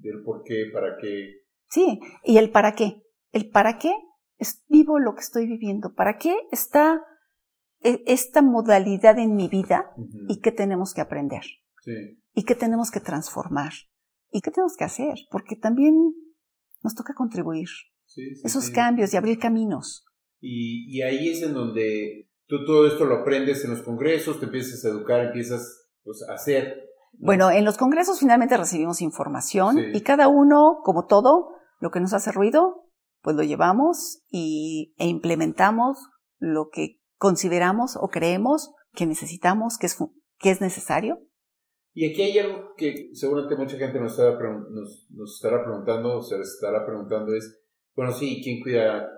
[0.00, 1.40] del por qué, para qué.
[1.70, 3.02] Sí, y el para qué.
[3.32, 3.94] El para qué
[4.38, 5.94] es vivo lo que estoy viviendo.
[5.94, 7.02] ¿Para qué está
[7.82, 9.92] e, esta modalidad en mi vida
[10.28, 11.42] y qué tenemos que aprender?
[11.82, 12.20] Sí.
[12.34, 13.72] Y qué tenemos que transformar.
[14.30, 15.14] Y qué tenemos que hacer.
[15.30, 15.94] Porque también
[16.82, 17.68] nos toca contribuir.
[18.44, 20.04] esos cambios y abrir caminos.
[20.40, 24.46] Y, y ahí es en donde Tú todo esto lo aprendes en los congresos, te
[24.46, 26.82] empiezas a educar, empiezas pues, a hacer.
[27.12, 32.12] Bueno, en los congresos finalmente recibimos información y cada uno, como todo, lo que nos
[32.12, 32.84] hace ruido,
[33.22, 35.98] pues lo llevamos y, e implementamos
[36.38, 39.98] lo que consideramos o creemos que necesitamos, que es,
[40.38, 41.18] que es necesario.
[41.92, 46.22] Y aquí hay algo que seguramente mucha gente nos, estará, nos, nos estará preguntando, o
[46.22, 47.60] se estará preguntando es,
[47.96, 49.10] bueno, sí, ¿quién cuida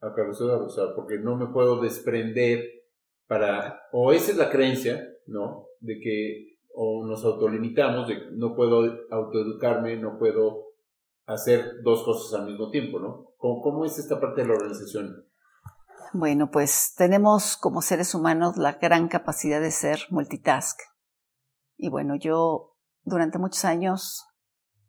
[0.00, 0.66] a Carlos Eduardo?
[0.66, 2.64] O sea, porque no me puedo desprender
[3.26, 5.66] para, o esa es la creencia, ¿no?
[5.80, 10.69] De que o nos autolimitamos, de no puedo autoeducarme, no puedo
[11.32, 13.32] hacer dos cosas al mismo tiempo, ¿no?
[13.36, 15.26] ¿Cómo, cómo es esta parte de la organización?
[16.12, 20.80] Bueno, pues tenemos como seres humanos la gran capacidad de ser multitask.
[21.76, 24.26] Y bueno, yo durante muchos años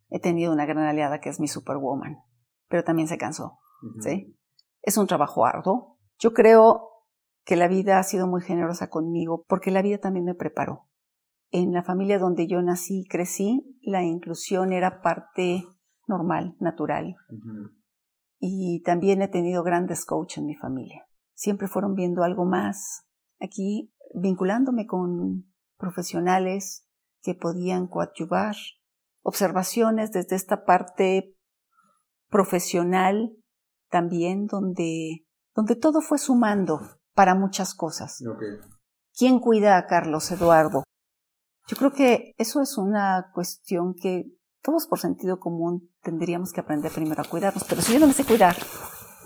[0.09, 2.17] he tenido una gran aliada que es mi superwoman,
[2.67, 3.59] pero también se cansó,
[3.99, 4.35] ¿sí?
[4.81, 5.99] Es un trabajo arduo.
[6.17, 6.89] Yo creo
[7.45, 10.87] que la vida ha sido muy generosa conmigo porque la vida también me preparó.
[11.51, 15.65] En la familia donde yo nací y crecí, la inclusión era parte
[16.07, 17.15] normal, natural.
[18.39, 21.07] Y también he tenido grandes coaches en mi familia.
[21.33, 23.05] Siempre fueron viendo algo más.
[23.39, 26.87] Aquí, vinculándome con profesionales
[27.21, 28.55] que podían coadyuvar,
[29.23, 31.35] observaciones desde esta parte
[32.29, 33.35] profesional
[33.89, 36.79] también donde, donde todo fue sumando
[37.13, 38.23] para muchas cosas.
[39.15, 40.83] ¿Quién cuida a Carlos Eduardo?
[41.67, 44.25] Yo creo que eso es una cuestión que
[44.61, 48.13] todos por sentido común tendríamos que aprender primero a cuidarnos, pero si yo no me
[48.13, 48.55] sé cuidar,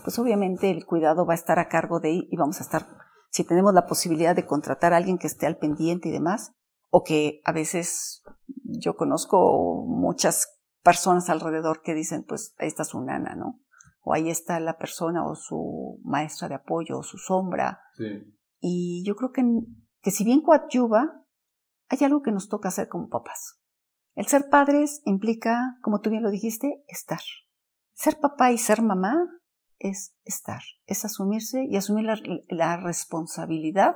[0.04, 2.88] pues obviamente el cuidado va a estar a cargo de y vamos a estar,
[3.30, 6.54] si tenemos la posibilidad de contratar a alguien que esté al pendiente y demás,
[6.90, 8.24] o que a veces
[8.64, 13.60] yo conozco muchas personas alrededor que dicen, pues ahí está su nana, ¿no?
[14.06, 17.82] o ahí está la persona o su maestra de apoyo o su sombra.
[17.98, 18.06] Sí.
[18.60, 19.44] Y yo creo que,
[20.02, 21.26] que si bien coadyuva,
[21.90, 23.60] hay algo que nos toca hacer como papás.
[24.16, 27.20] El ser padres implica, como tú bien lo dijiste, estar.
[27.94, 29.30] Ser papá y ser mamá
[29.78, 32.06] es estar, es asumirse y asumir
[32.50, 33.96] la, responsabilidad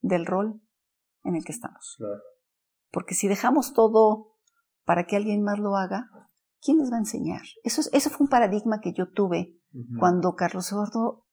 [0.00, 0.62] del rol
[1.24, 1.98] en el que estamos.
[2.90, 4.36] Porque si dejamos todo
[4.84, 6.10] para que alguien más lo haga,
[6.62, 7.42] ¿quién les va a enseñar?
[7.64, 9.58] Eso, eso fue un paradigma que yo tuve
[9.98, 11.26] cuando Carlos Eduardo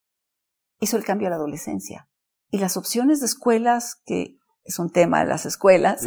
[0.80, 2.10] hizo el cambio a la adolescencia.
[2.50, 6.04] Y las opciones de escuelas, que es un tema de las escuelas,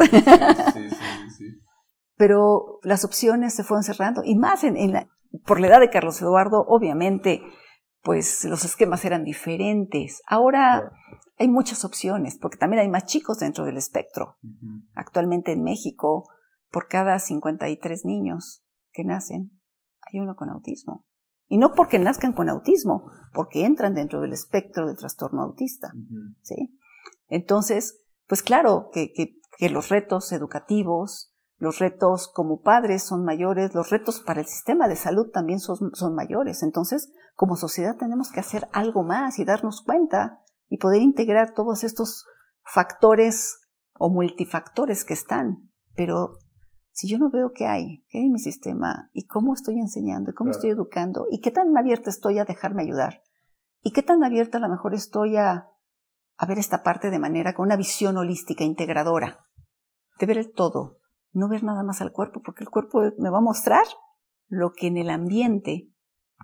[2.17, 5.07] pero las opciones se fueron cerrando, y más en, la,
[5.45, 7.41] por la edad de Carlos Eduardo, obviamente,
[8.01, 10.21] pues los esquemas eran diferentes.
[10.27, 10.91] Ahora
[11.37, 14.37] hay muchas opciones, porque también hay más chicos dentro del espectro.
[14.93, 16.29] Actualmente en México,
[16.69, 19.51] por cada 53 niños que nacen,
[20.01, 21.05] hay uno con autismo.
[21.47, 25.91] Y no porque nazcan con autismo, porque entran dentro del espectro de trastorno autista.
[26.41, 26.79] ¿sí?
[27.27, 33.89] Entonces, pues claro que, que, los retos educativos, los retos como padres son mayores, los
[33.89, 36.63] retos para el sistema de salud también son, son, mayores.
[36.63, 41.83] Entonces, como sociedad tenemos que hacer algo más y darnos cuenta y poder integrar todos
[41.83, 42.25] estos
[42.63, 43.61] factores
[43.93, 45.69] o multifactores que están.
[45.95, 46.39] Pero
[46.91, 50.31] si yo no veo qué hay, qué hay en mi sistema y cómo estoy enseñando
[50.31, 53.21] y cómo estoy educando y qué tan abierta estoy a dejarme ayudar
[53.81, 55.69] y qué tan abierta a lo mejor estoy a,
[56.37, 59.45] a ver esta parte de manera con una visión holística, integradora,
[60.19, 60.97] de ver el todo,
[61.35, 63.85] no ver nada más al cuerpo, porque el cuerpo me va a mostrar
[64.47, 65.89] lo que en el ambiente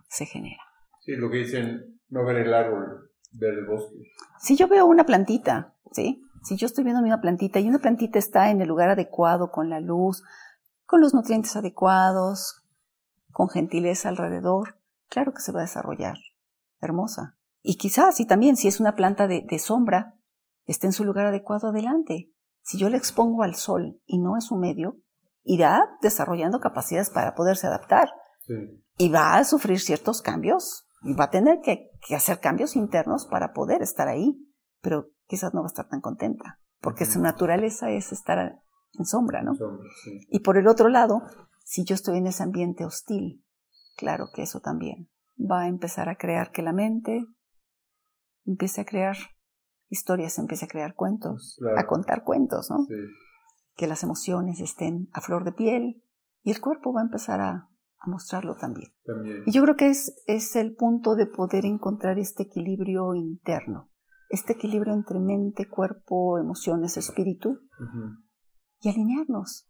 [0.10, 0.62] se genera.
[1.02, 3.96] Sí, lo que dicen, no ver el árbol, ver el bosque.
[4.40, 6.22] Si yo veo una plantita, ¿sí?
[6.44, 9.70] Si yo estoy viendo una plantita y una plantita está en el lugar adecuado, con
[9.70, 10.24] la luz,
[10.86, 12.64] con los nutrientes adecuados,
[13.32, 14.78] con gentileza alrededor,
[15.08, 16.18] claro que se va a desarrollar.
[16.82, 17.38] Hermosa.
[17.62, 20.16] Y quizás, y también, si es una planta de, sombra,
[20.66, 22.31] esté en su lugar adecuado adelante.
[22.64, 24.98] Si yo le expongo al sol y no es su medio,
[25.44, 28.10] irá desarrollando capacidades para poderse adaptar.
[28.98, 33.26] Y va a sufrir ciertos cambios y va a tener que, que hacer cambios internos
[33.26, 34.36] para poder estar ahí.
[34.82, 38.60] Pero quizás no va a estar tan contenta, porque su naturaleza es estar
[38.98, 39.54] en sombra, ¿no?
[40.30, 41.22] Y por el otro lado,
[41.64, 43.44] si yo estoy en ese ambiente hostil,
[43.96, 47.26] claro que eso también va a empezar a crear que la mente
[48.46, 49.16] empiece a crear
[49.92, 52.88] historias, empiece a crear cuentos, a contar cuentos, ¿no?
[53.76, 56.04] Que las emociones estén a flor de piel
[56.42, 57.68] y el cuerpo va a empezar a,
[58.08, 58.92] mostrarlo también.
[59.06, 59.44] también.
[59.46, 63.92] Y yo creo que es, es el punto de poder encontrar este equilibrio interno
[64.32, 67.60] este equilibrio entre mente, cuerpo, emociones, espíritu,
[68.80, 69.70] y alinearnos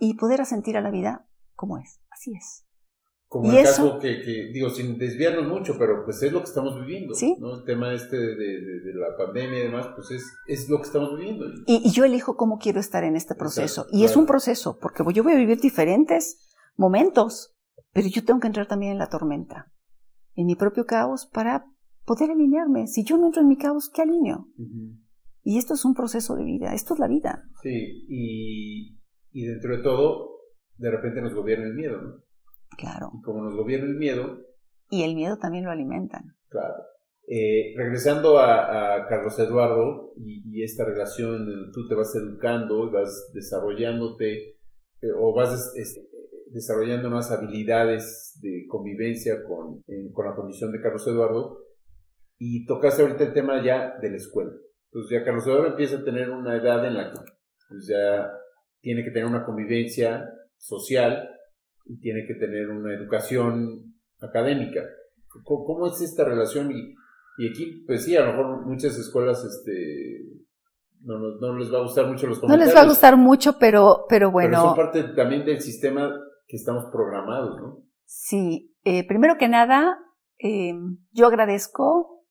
[0.00, 2.66] y poder asentir a la vida como es, así es.
[3.28, 7.12] Como el caso que, digo, sin desviarnos mucho, pero pues es lo que estamos viviendo,
[7.38, 7.58] ¿no?
[7.58, 11.44] El tema este de, la pandemia y demás, pues es, es lo que estamos viviendo.
[11.66, 13.86] Y, yo elijo cómo quiero estar en este proceso.
[13.92, 16.38] y es un proceso, porque yo voy a vivir diferentes
[16.76, 17.54] momentos,
[17.92, 19.70] pero yo tengo que entrar también en la tormenta,
[20.34, 21.66] en mi propio caos, para
[22.06, 22.86] poder alinearme.
[22.86, 24.48] Si yo no entro en mi caos, ¿qué alineo?
[25.42, 27.44] Y esto es un proceso de vida, esto es la vida.
[27.62, 28.98] Sí, y,
[29.32, 30.30] y dentro de todo,
[30.78, 32.27] de repente nos gobierna el miedo, ¿no?
[32.78, 33.10] Claro.
[33.18, 34.38] Y como nos gobierna el miedo.
[34.88, 36.36] Y el miedo también lo alimentan.
[36.48, 36.76] Claro.
[37.26, 44.56] Eh, regresando a, Carlos Eduardo y, esta relación, tú te vas educando y vas desarrollándote
[45.02, 45.74] eh, o vas
[46.50, 49.82] desarrollando más habilidades de convivencia con,
[50.14, 51.58] con la condición de Carlos Eduardo
[52.38, 54.52] y tocaste ahorita el tema ya de la escuela.
[54.90, 57.18] Entonces ya Carlos Eduardo empieza a tener una edad en la que
[57.68, 58.30] pues ya
[58.80, 61.28] tiene que tener una convivencia social
[61.88, 64.82] y tiene que tener una educación académica.
[65.44, 66.70] ¿Cómo, es esta relación?
[66.70, 66.94] Y,
[67.38, 70.44] y, aquí, pues sí, a lo mejor muchas escuelas este,
[71.02, 72.66] no, no, les va a gustar mucho los comentarios.
[72.68, 74.50] No les va a gustar mucho, pero, pero bueno.
[74.50, 76.12] Pero son parte también del sistema
[76.46, 77.82] que estamos programados, ¿no?
[78.04, 79.98] Sí, eh, primero que nada,
[80.38, 80.74] eh,
[81.12, 82.24] yo agradezco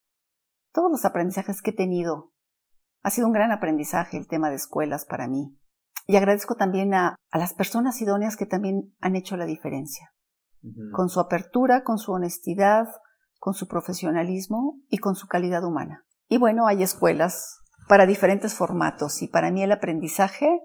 [0.74, 2.34] todos los aprendizajes que he tenido.
[3.04, 5.56] Ha sido un gran aprendizaje el tema de escuelas para mí.
[6.08, 10.13] Y agradezco también a, las personas idóneas que también han hecho la diferencia.
[10.93, 12.88] Con su apertura, con su honestidad,
[13.39, 16.06] con su profesionalismo y con su calidad humana.
[16.30, 20.62] Y bueno, hay escuelas para diferentes formatos y para mí el aprendizaje,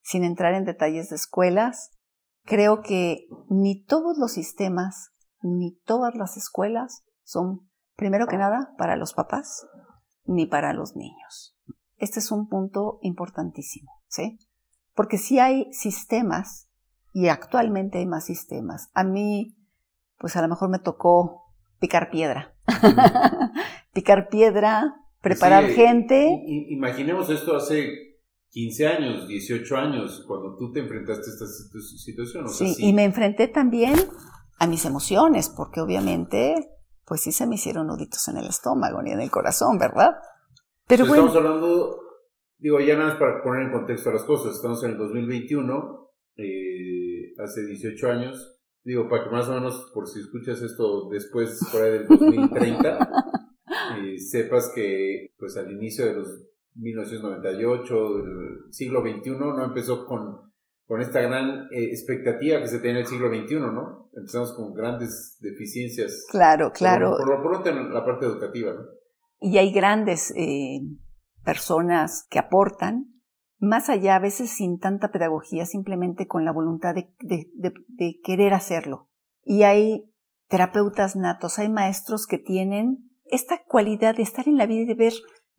[0.00, 1.90] sin entrar en detalles de escuelas,
[2.44, 5.10] creo que ni todos los sistemas
[5.42, 9.66] ni todas las escuelas son primero que nada, para los papás
[10.24, 11.56] ni para los niños.
[11.96, 14.38] Este es un punto importantísimo, ¿sí?
[14.94, 16.68] Porque si hay sistemas,
[17.12, 18.90] y actualmente hay más sistemas.
[18.94, 19.54] A mí,
[20.18, 21.42] pues a lo mejor me tocó
[21.78, 22.54] picar piedra.
[23.92, 26.42] picar piedra, preparar gente.
[26.70, 28.12] imaginemos esto hace
[28.50, 31.46] 15 años, 18 años, cuando tú te enfrentaste a esta
[31.98, 32.48] situación.
[32.48, 33.94] sí, y me enfrenté también
[34.58, 36.54] a mis emociones, porque obviamente,
[37.04, 40.12] pues sí se me hicieron nuditos en el estómago ni en el corazón, ¿verdad?
[40.86, 41.26] Pero bueno.
[41.26, 42.01] Estamos hablando,
[42.62, 47.34] digo, ya nada más para poner en contexto las cosas, estamos en el 2021, eh,
[47.38, 51.86] hace 18 años, digo, para que más o menos, por si escuchas esto después, fuera
[51.86, 53.10] del 2030,
[53.98, 56.46] eh, sepas que, pues al inicio de los
[56.76, 60.52] 1998, el siglo XXI, no empezó con,
[60.86, 64.08] con esta gran eh, expectativa que se tiene en el siglo XXI, ¿no?
[64.14, 66.26] Empezamos con grandes deficiencias.
[66.30, 67.16] Claro, claro.
[67.18, 68.82] Por, lo pronto en la parte educativa, ¿no?
[69.40, 70.80] Y hay grandes eh,
[71.44, 73.06] personas que aportan,
[73.58, 78.54] más allá, a veces sin tanta pedagogía, simplemente con la voluntad de, de, de querer
[78.54, 79.08] hacerlo.
[79.44, 80.04] Y hay
[80.48, 84.94] terapeutas natos, hay maestros que tienen esta cualidad de estar en la vida y de
[84.94, 85.12] ver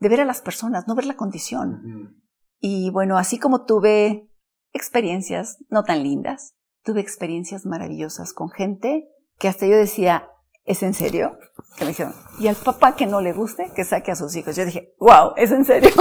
[0.04, 2.22] de ver a las personas, no ver la condición.
[2.60, 4.30] Y bueno, así como tuve
[4.74, 9.08] experiencias no tan lindas, tuve experiencias maravillosas con gente
[9.40, 10.28] que hasta yo decía,
[10.66, 11.38] ¿es en serio?
[11.78, 14.56] Que me dijeron, y al papá que no le guste, que saque a sus hijos.
[14.56, 15.92] Yo dije, wow, ¿es en serio?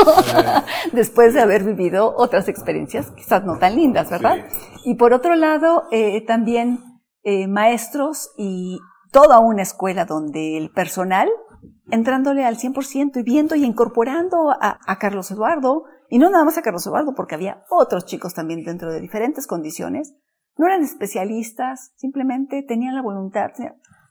[0.92, 4.46] Después de haber vivido otras experiencias, quizás no tan lindas, ¿verdad?
[4.84, 6.80] Y por otro lado, eh, también
[7.22, 8.80] eh, maestros y
[9.12, 11.28] toda una escuela donde el personal
[11.90, 16.62] entrándole al 100% y viendo y incorporando a, Carlos Eduardo, y no nada más a
[16.62, 20.14] Carlos Eduardo, porque había otros chicos también dentro de diferentes condiciones,
[20.56, 23.50] no eran especialistas, simplemente tenían la voluntad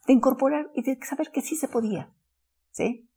[0.08, 2.14] de incorporar y de saber que sí se podía.
[2.72, 3.08] ¿Sí?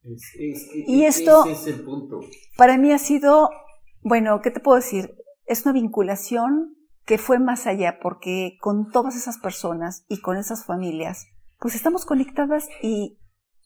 [0.86, 2.20] y esto, es el punto.
[2.58, 3.50] para mí ha sido,
[4.02, 5.16] bueno, ¿qué te puedo decir?
[5.46, 10.64] Es una vinculación que fue más allá, porque con todas esas personas y con esas
[10.64, 11.26] familias,
[11.58, 13.18] pues estamos conectadas y,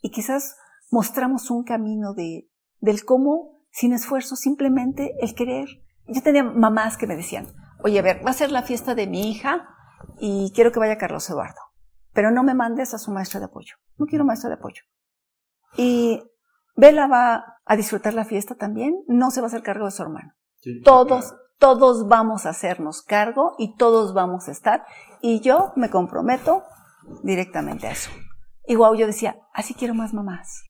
[0.02, 0.56] y quizás
[0.90, 2.48] mostramos un camino de,
[2.80, 5.68] del cómo, sin esfuerzo, simplemente el querer.
[6.06, 7.46] Yo tenía mamás que me decían,
[7.82, 9.68] oye, a ver, va a ser la fiesta de mi hija
[10.18, 11.60] y quiero que vaya Carlos Eduardo,
[12.18, 13.76] pero no me mandes a su maestra de apoyo.
[13.96, 14.82] No quiero maestra de apoyo.
[15.76, 16.20] Y
[16.74, 20.02] Bella va a disfrutar la fiesta también, no se va a hacer cargo de su
[20.02, 20.32] hermano.
[20.82, 24.84] todos, todos vamos a hacernos cargo y todos vamos a estar.
[25.22, 26.64] Y yo me comprometo
[27.22, 28.10] directamente a eso.
[28.66, 30.66] Y wow, yo decía, así quiero más mamás.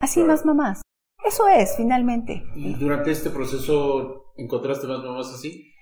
[0.00, 0.82] Así más mamás.
[1.24, 2.44] Eso es, finalmente.
[2.54, 5.72] ¿Y durante este proceso encontraste más mamás así?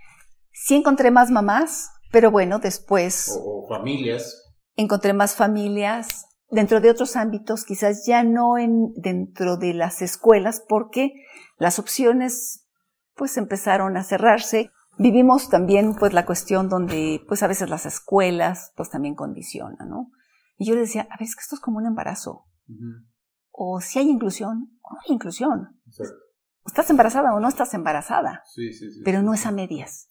[0.53, 3.37] Sí encontré más mamás, pero bueno, después...
[3.37, 4.44] O, familias.
[4.76, 10.62] Encontré más familias dentro de otros ámbitos, quizás ya no en, dentro de las escuelas,
[10.68, 11.12] porque
[11.58, 12.66] las opciones
[13.14, 14.70] pues empezaron a cerrarse.
[14.98, 20.10] Vivimos también pues la cuestión donde pues a veces las escuelas pues también condicionan, ¿no?
[20.58, 22.46] Y yo le decía, a ver, es que esto es como un embarazo
[23.56, 25.80] o si hay inclusión o no hay inclusión.
[26.64, 28.42] ¿Estás embarazada o no estás embarazada?
[28.44, 29.00] Sí, sí, sí.
[29.04, 30.08] Pero no es a medias.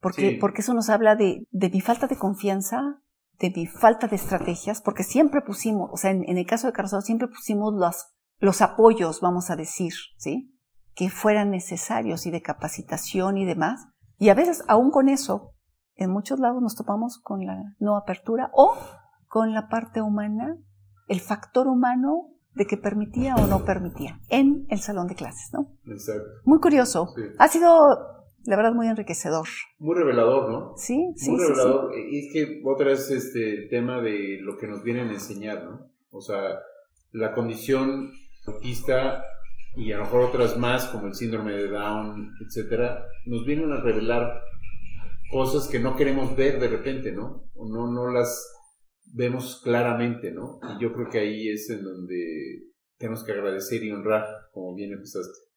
[0.00, 3.02] Porque, porque eso nos habla de, de, mi falta de confianza,
[3.38, 7.04] de mi falta de estrategias, porque siempre pusimos, o sea, en, el caso de Carlos
[7.04, 8.06] siempre pusimos los,
[8.38, 10.54] los apoyos, vamos a decir, ¿sí?
[10.94, 13.86] Que fueran necesarios y de capacitación y demás.
[14.18, 15.52] Y a veces, aún con eso,
[15.94, 18.76] en muchos lados nos topamos con la no apertura o
[19.28, 20.56] con la parte humana,
[21.06, 25.76] el factor humano de que permitía o no permitía en el salón de clases, ¿no?
[25.86, 26.28] Exacto.
[26.44, 27.14] Muy curioso.
[27.38, 29.46] Ha sido, la verdad, muy enriquecedor.
[29.78, 30.74] Muy revelador, ¿no?
[30.76, 31.30] Sí, sí.
[31.30, 31.92] Muy revelador.
[31.96, 35.90] Y es que otra vez este tema de lo que nos vienen a enseñar, ¿no?
[36.10, 36.58] O sea,
[37.12, 38.12] la condición
[38.46, 39.24] autista
[39.76, 43.80] y a lo mejor otras más como el síndrome de Down, etcétera, nos vienen a
[43.80, 44.42] revelar
[45.30, 47.50] cosas que no queremos ver de repente, ¿no?
[47.54, 48.50] O no, no las
[49.14, 50.58] vemos claramente, ¿no?
[50.62, 52.64] Y yo creo que ahí es en donde
[52.98, 55.47] tenemos que agradecer y honrar, como bien empezaste.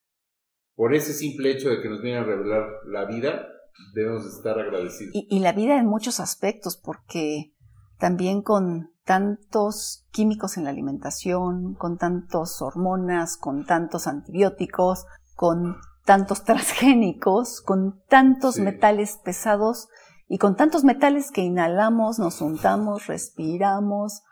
[0.75, 3.47] Por ese simple hecho de que nos viene a revelar la vida,
[3.93, 5.11] debemos estar agradecidos.
[5.13, 7.53] Y, la vida en muchos aspectos, porque
[7.97, 15.05] también con tantos químicos en la alimentación, con tantos hormonas, con tantos antibióticos,
[15.35, 19.87] con tantos transgénicos, con tantos metales pesados,
[20.33, 24.23] y con tantos metales que inhalamos, nos untamos, respiramos,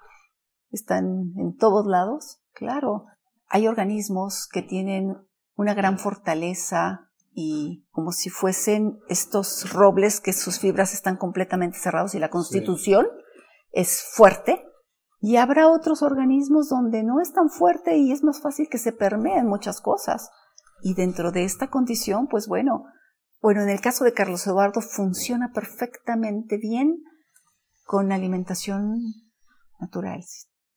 [0.71, 3.03] están en todos lados, claro,
[3.49, 5.17] hay organismos que tienen
[5.59, 12.15] una gran fortaleza y como si fuesen estos robles que sus fibras están completamente cerrados
[12.15, 13.07] y la constitución
[13.73, 14.63] es fuerte.
[15.19, 18.93] Y habrá otros organismos donde no es tan fuerte y es más fácil que se
[18.93, 20.29] permeen muchas cosas.
[20.81, 22.85] Y dentro de esta condición, pues bueno,
[23.41, 27.03] bueno, en el caso de Carlos Eduardo funciona perfectamente bien
[27.83, 29.01] con alimentación
[29.81, 30.23] natural,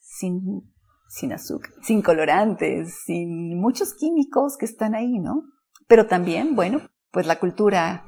[0.00, 0.74] sin,
[1.12, 5.42] sin azúcar, sin colorantes, sin muchos químicos que están ahí, ¿no?
[5.86, 8.06] Pero también, bueno, pues la cultura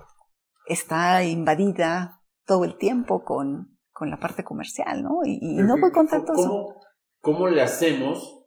[0.66, 5.20] está invadida todo el tiempo con, con la parte comercial, ¿no?
[5.22, 6.34] Y, no voy con tantos...
[6.34, 6.80] ¿cómo,
[7.20, 8.46] ¿Cómo le hacemos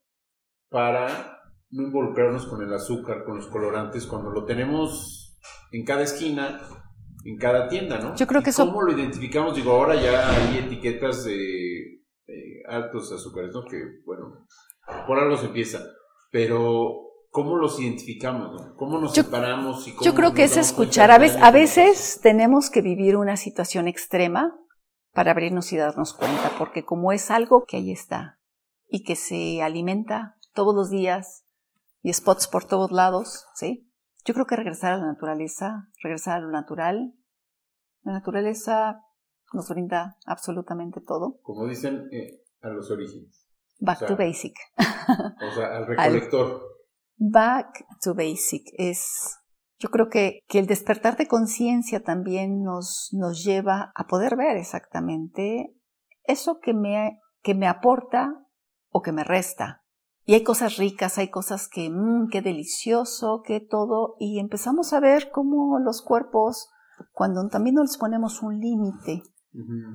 [0.69, 1.07] para
[1.69, 5.39] no involucrarnos con el azúcar, con los colorantes, cuando lo tenemos
[5.71, 6.61] en cada esquina,
[7.25, 8.15] en cada tienda, ¿no?
[8.15, 9.55] Yo creo que ¿Cómo lo identificamos?
[9.55, 11.66] Digo, ahora ya hay etiquetas de,
[12.67, 13.65] altos azúcares, ¿no?
[13.65, 14.45] Que, bueno,
[15.05, 15.81] por algo se empieza.
[16.31, 16.95] Pero,
[17.29, 18.75] ¿cómo los identificamos, no?
[18.75, 19.87] ¿Cómo nos separamos?
[19.87, 21.11] Y cómo yo creo que es escuchar.
[21.11, 24.57] A veces, a veces tenemos que vivir una situación extrema
[25.13, 28.39] para abrirnos y darnos cuenta, porque como es algo que ahí está
[28.87, 31.45] y que se alimenta todos los días
[32.01, 33.91] y spots por todos lados, ¿sí?
[34.25, 37.13] Yo creo que regresar a la naturaleza, regresar a lo natural,
[38.03, 39.01] la naturaleza
[39.53, 41.39] nos brinda absolutamente todo.
[41.41, 43.47] Como dicen, eh, a los orígenes.
[43.79, 44.53] Back to basic.
[44.77, 46.61] o sea, al recolector.
[47.17, 49.37] back to basic es,
[49.77, 54.57] yo creo que, que el despertar de conciencia también nos, nos lleva a poder ver
[54.57, 55.73] exactamente
[56.23, 58.45] eso que me, que me aporta
[58.89, 59.83] o que me resta.
[60.25, 64.15] Y hay cosas ricas, hay cosas que, mmm, qué delicioso, qué todo.
[64.19, 66.69] Y empezamos a ver cómo los cuerpos,
[67.13, 69.23] cuando también nos ponemos un límite,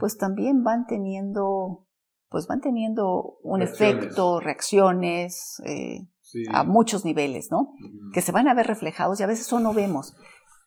[0.01, 1.87] pues también van teniendo,
[2.33, 6.09] pues van teniendo un efecto, reacciones, eh,
[6.51, 7.75] a muchos niveles, ¿no?
[8.13, 10.17] Que se van a ver reflejados y a veces eso no vemos.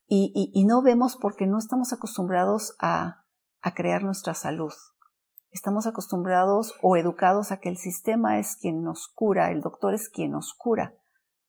[0.07, 3.26] Y, y, no vemos porque no estamos acostumbrados a,
[3.61, 4.72] a crear nuestra salud.
[5.49, 10.09] Estamos acostumbrados o educados a que el sistema es quien nos cura, el doctor es
[10.09, 10.93] quien nos cura,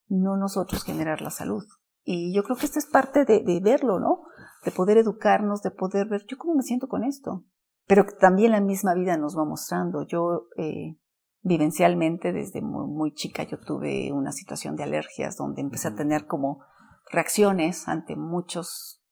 [0.09, 1.65] no nosotros generar la salud.
[2.03, 4.23] Y yo creo que esta es parte de, verlo, ¿no?
[4.65, 7.45] De poder educarnos, de poder ver yo cómo me siento con esto.
[7.87, 10.03] Pero también la misma vida nos va mostrando.
[10.07, 10.97] Yo, eh,
[11.43, 16.27] vivencialmente, desde muy, muy, chica, yo tuve una situación de alergias donde empecé a tener
[16.27, 16.65] como
[17.11, 19.03] reacciones ante muchos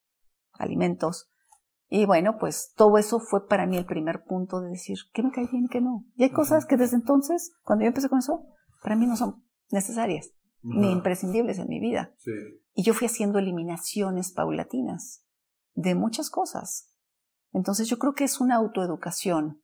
[0.53, 1.29] alimentos
[1.89, 5.31] y bueno, pues todo eso fue para mí el primer punto de decir qué me
[5.31, 6.05] cae bien y qué no.
[6.17, 8.47] Y hay cosas que desde entonces, cuando yo empecé con eso,
[8.83, 10.31] para mí no son necesarias
[10.63, 12.13] ni imprescindibles en mi vida.
[12.73, 15.25] Y yo fui haciendo eliminaciones paulatinas
[15.75, 16.94] de muchas cosas.
[17.55, 19.63] Entonces yo creo que es una autoeducación.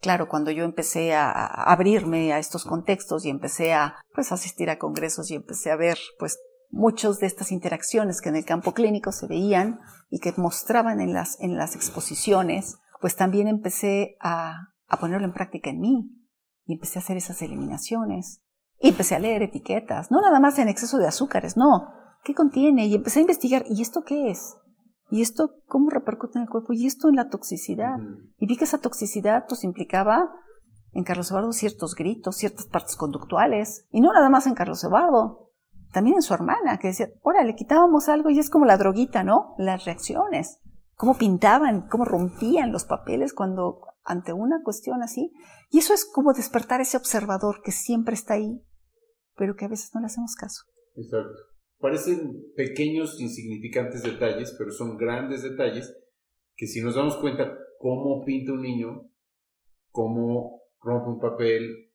[0.00, 4.78] Claro, cuando yo empecé a abrirme a estos contextos y empecé a pues asistir a
[4.78, 6.38] congresos y empecé a ver pues
[6.70, 9.80] muchas de estas interacciones que en el campo clínico se veían
[10.10, 15.32] y que mostraban en las, en las exposiciones, pues también empecé a, a ponerlo en
[15.32, 16.10] práctica en mí
[16.64, 18.42] y empecé a hacer esas eliminaciones
[18.80, 21.88] y empecé a leer etiquetas, no nada más en exceso de azúcares, no,
[22.24, 22.86] ¿qué contiene?
[22.86, 24.56] Y empecé a investigar, ¿y esto qué es?
[25.10, 26.72] ¿Y esto cómo repercute en el cuerpo?
[26.72, 27.96] ¿Y esto en la toxicidad?
[28.38, 30.32] Y vi que esa toxicidad pues implicaba
[30.92, 35.50] en Carlos Eduardo ciertos gritos, ciertas partes conductuales, y no nada más en Carlos Eduardo,
[35.92, 39.22] también en su hermana, que decía, ahora le quitábamos algo y es como la droguita,
[39.22, 39.54] ¿no?
[39.58, 40.60] Las reacciones,
[40.94, 45.32] cómo pintaban, cómo rompían los papeles cuando ante una cuestión así.
[45.70, 48.64] Y eso es como despertar ese observador que siempre está ahí,
[49.36, 50.62] pero que a veces no le hacemos caso.
[50.96, 51.55] Exacto.
[51.78, 55.94] Parecen pequeños, insignificantes detalles, pero son grandes detalles
[56.56, 59.10] que si nos damos cuenta cómo pinta un niño,
[59.90, 61.92] cómo rompe un papel,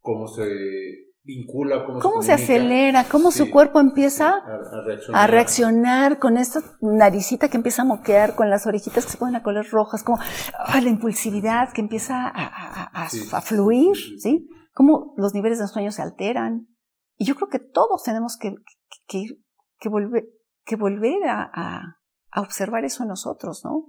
[0.00, 4.42] cómo se vincula, cómo, se, acelera, cómo su cuerpo empieza
[5.12, 6.18] a, reaccionar.
[6.18, 9.66] con esta naricita que empieza a moquear, con las orejitas que se ponen a color
[9.70, 10.18] rojas, como
[10.72, 14.48] la impulsivolidad que empieza a, fluir, ¿sí?
[14.72, 16.68] Cómo los niveles de sueño se alteran.
[17.16, 18.54] Y yo creo que todos tenemos que,
[19.06, 19.24] que,
[19.78, 20.24] que volver,
[20.64, 21.96] que volver a,
[22.36, 23.88] observar eso en nosotros, ¿no?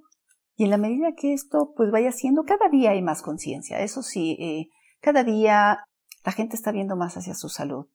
[0.55, 4.01] Y en la medida que esto pues vaya siendo, cada día hay más conciencia, eso
[4.01, 5.85] sí, eh, cada día
[6.23, 7.87] la gente está viendo más hacia su salud.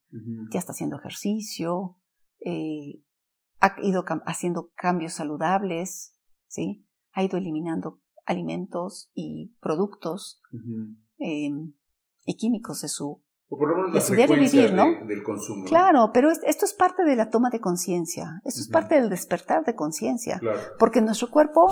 [0.50, 1.98] Ya está haciendo ejercicio,
[2.40, 3.02] eh,
[3.60, 6.14] ha ido haciendo cambios saludables,
[6.46, 6.86] ¿sí?
[7.12, 10.40] Ha ido eliminando alimentos y productos
[11.18, 11.74] em,
[12.24, 15.06] y químicos de su, o por lo menos de diario vivir, ¿no?
[15.06, 15.64] del consumo.
[15.66, 19.64] Claro, pero esto es parte de la toma de conciencia, esto es parte del despertar
[19.64, 20.40] de conciencia,
[20.78, 21.70] porque nuestro cuerpo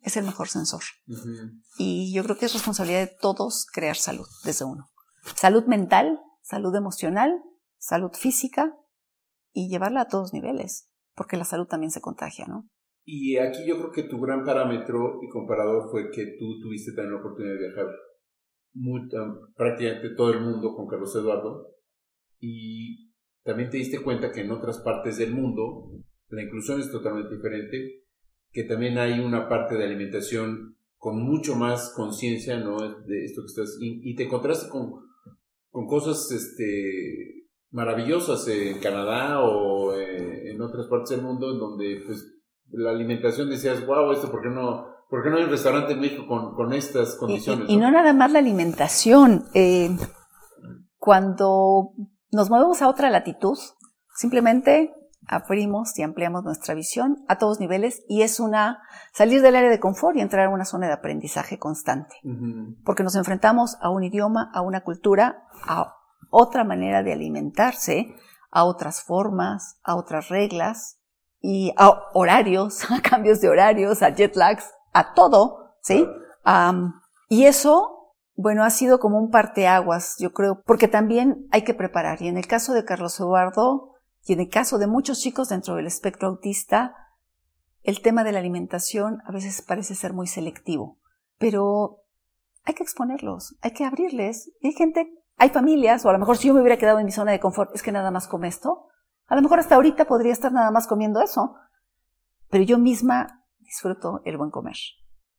[0.00, 0.82] es el mejor sensor.
[1.78, 4.90] Y yo creo que es responsabilidad de todos crear salud desde uno.
[5.36, 7.42] Salud mental, salud emocional,
[7.78, 8.74] salud física
[9.52, 12.68] y llevarla a todos niveles, porque la salud también se contagia, ¿no?
[13.06, 17.14] Y aquí yo creo que tu gran parámetro y comparador fue que tú tuviste también
[17.14, 17.86] la oportunidad de viajar
[19.56, 21.68] prácticamente todo el mundo con Carlos Eduardo
[22.40, 23.12] y
[23.42, 25.90] también te diste cuenta que en otras partes del mundo
[26.28, 28.04] la inclusión es totalmente diferente,
[28.50, 32.76] que también hay una parte de alimentación con mucho más conciencia, ¿no?
[33.02, 35.04] De esto que estás, y, y te encontraste con
[35.74, 42.00] con cosas este, maravillosas en Canadá o eh, en otras partes del mundo en donde
[42.06, 42.32] pues
[42.70, 46.00] la alimentación decías, wow, esto, ¿por qué no, por qué no hay un restaurante en
[46.00, 47.68] México con, con estas condiciones?
[47.68, 47.90] Y, y, ¿no?
[47.90, 49.44] nada más la alimentación.
[49.54, 49.96] Eh,
[50.98, 51.92] cuando
[52.32, 53.58] nos movemos a otra latitud,
[54.16, 54.92] simplemente
[55.26, 58.82] abrimos y ampliamos nuestra visión a todos niveles y es una
[59.12, 62.16] salir del área de confort y entrar a una zona de aprendizaje constante.
[62.24, 62.76] Uh -huh.
[62.84, 65.94] Porque nos enfrentamos a un idioma, a una cultura, a
[66.30, 68.14] otra manera de alimentarse,
[68.50, 71.00] a otras formas, a otras reglas
[71.40, 76.08] y a horarios, a cambios de horarios, a jet lags, a todo, ¿sí?
[76.46, 76.94] Um,
[77.28, 82.22] y eso, bueno, ha sido como un parteaguas, yo creo, porque también hay que preparar.
[82.22, 85.74] Y en el caso de Carlos Eduardo, y en el caso de muchos chicos dentro
[85.74, 86.94] del espectro autista,
[87.82, 90.98] el tema de la alimentación a veces parece ser muy selectivo,
[91.38, 91.98] pero
[92.64, 94.50] hay que exponerlos, hay que abrirles.
[94.60, 97.04] Y hay gente, hay familias, o a lo mejor si yo me hubiera quedado en
[97.04, 98.86] mi zona de confort, es que nada más come esto.
[99.26, 101.56] A lo mejor hasta ahorita podría estar nada más comiendo eso,
[102.48, 104.76] pero yo misma disfruto el buen comer.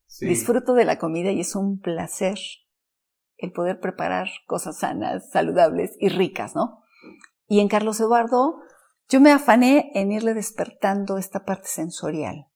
[0.07, 0.27] Sí.
[0.27, 2.37] Disfruto de la comida y es un placer
[3.37, 6.83] el poder preparar cosas sanas, saludables y ricas, ¿no?
[7.47, 8.61] Y en Carlos Eduardo,
[9.09, 12.47] yo me afané en irle despertando esta parte sensorial.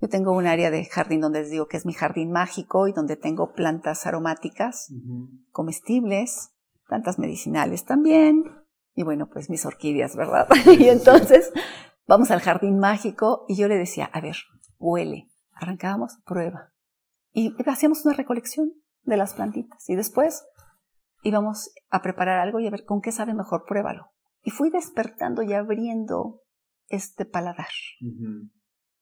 [0.00, 2.92] Yo tengo un área de jardín donde les digo que es mi jardín mágico y
[2.92, 5.44] donde tengo plantas aromáticas, uh -huh.
[5.50, 6.50] comestibles,
[6.86, 8.44] plantas medicinales también,
[8.94, 10.48] y bueno, pues mis orquídeas, ¿verdad?
[10.78, 11.52] y entonces
[12.06, 14.36] vamos al jardín mágico y yo le decía, a ver,
[14.78, 15.28] huele.
[15.52, 16.72] Arrancábamos, prueba.
[17.32, 18.72] Y hacíamos una recolección
[19.02, 20.46] de las plantitas y después
[21.22, 24.10] íbamos a preparar algo y a ver con qué sabe mejor, pruébalo.
[24.42, 26.42] Y fui despertando y abriendo
[26.88, 27.68] este paladar.
[28.00, 28.50] Uh -huh.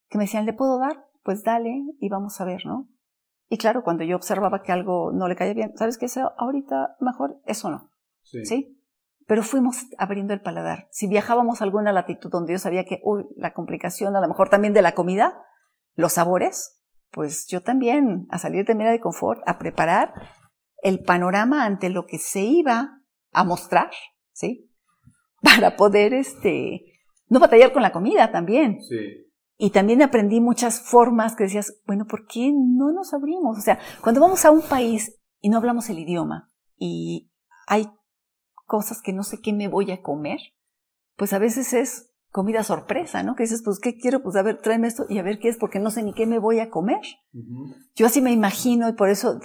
[0.09, 1.05] Que me decían, ¿le puedo dar?
[1.23, 2.89] Pues dale y vamos a ver, ¿no?
[3.49, 6.07] Y claro, cuando yo observaba que algo no le caía bien, ¿sabes qué?
[6.37, 7.91] Ahorita mejor eso no.
[8.23, 8.45] Sí.
[8.45, 8.83] ¿Sí?
[9.27, 10.89] Pero fuimos abriendo el paladar.
[10.91, 14.49] Si viajábamos a alguna latitud donde yo sabía que, uy, la complicación a lo mejor
[14.49, 15.41] también de la comida,
[15.97, 16.81] los sabores,
[17.11, 20.13] pues yo también a salir de mi área de confort, a preparar
[20.83, 23.91] el panorama ante lo que se iba a mostrar,
[24.33, 24.71] ¿sí?
[25.43, 26.83] Para poder, este,
[27.29, 28.83] no batallar con la comida también.
[28.83, 29.27] Sí.
[29.59, 33.59] Y también aprendí muchas formas que decías, bueno, ¿por qué no nos abrimos?
[33.59, 37.31] O sea, cuando vamos a un país y no hablamos el idioma y
[37.67, 37.89] hay
[38.67, 40.39] cosas que no sé qué me voy a comer,
[41.17, 43.35] pues a veces es comida sorpresa, ¿no?
[43.35, 44.23] Que dices, pues, ¿qué quiero?
[44.23, 46.27] Pues, a ver, tráeme esto y a ver qué es, porque no sé ni qué
[46.27, 47.01] me voy a comer.
[47.33, 47.75] Uh -huh.
[47.95, 49.41] Yo así me imagino y por eso,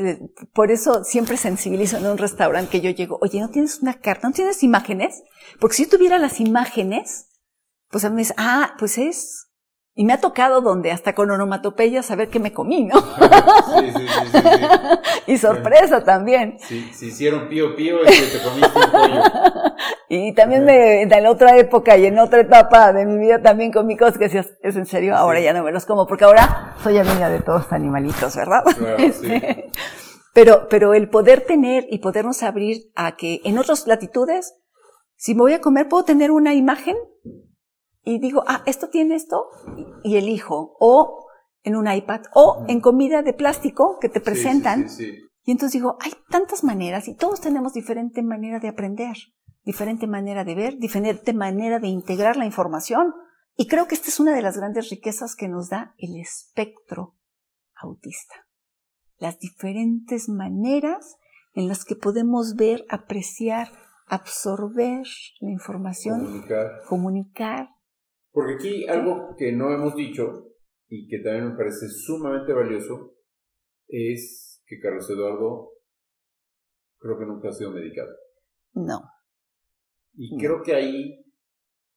[0.53, 4.27] por eso siempre sensibilizo en un restaurante que yo llego, oye, ¿no tienes una carta?
[4.27, 5.23] ¿No tienes imágenes?
[5.61, 7.29] Porque si yo tuviera las imágenes,
[7.89, 9.50] pues a mí me dice, ah, pues es
[9.93, 12.99] y me ha tocado donde hasta con onomatopeya saber qué me comí, ¿no?
[12.99, 14.39] Sí, sí, sí, sí,
[15.27, 16.05] Y sorpresa sí.
[16.05, 16.57] también.
[16.59, 19.21] Sí, si hicieron pío pío que te comiste un pollo.
[20.13, 23.95] Y también me, en otra época y en otra etapa de mi vida también comí
[23.95, 26.97] cosas que decías, es en serio, ahora ya no me los como, porque ahora soy
[26.97, 28.61] amiga de todos los animalitos, ¿verdad?
[28.77, 29.71] Claro, este,
[30.33, 34.53] pero, pero el poder tener y podernos abrir a que en otras latitudes,
[35.15, 36.97] si me voy a comer, puedo tener una imagen
[38.03, 39.47] y digo, ah, esto tiene esto,
[40.03, 41.27] y elijo, o
[41.63, 44.89] en un iPad, o en comida de plástico que te presentan.
[44.89, 48.67] Sí, sí, sí, y entonces digo, hay tantas maneras y todos tenemos diferente manera de
[48.67, 49.15] aprender,
[49.63, 53.13] diferente manera de ver, diferente manera de integrar la información.
[53.55, 57.17] Y creo que esta es una de las grandes riquezas que nos da el espectro
[57.75, 58.35] autista.
[59.17, 61.17] Las diferentes maneras
[61.53, 63.71] en las que podemos ver, apreciar,
[64.07, 65.05] absorber
[65.39, 67.69] la información, comunicar, comunicar
[68.31, 70.51] porque aquí algo que no hemos dicho
[70.87, 73.15] y que también me parece sumamente valioso
[73.87, 75.71] es que Carlos Eduardo
[76.99, 78.11] creo que nunca ha sido medicado.
[78.73, 79.01] No.
[80.13, 80.37] Y no.
[80.37, 81.25] creo que ahí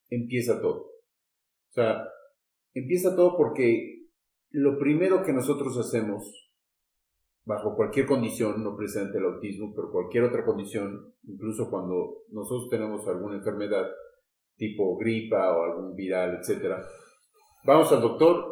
[0.09, 0.81] empieza todo.
[0.81, 2.05] O sea,
[2.73, 4.09] empieza todo porque
[4.51, 6.53] lo primero que nosotros hacemos,
[7.45, 13.07] bajo cualquier condición, no precisamente el autismo, pero cualquier otra condición, incluso cuando nosotros tenemos
[13.09, 13.87] alguna enfermedad,
[14.57, 16.77] tipo gripa o algún viral, etc.
[17.65, 18.45] Vamos al doctor,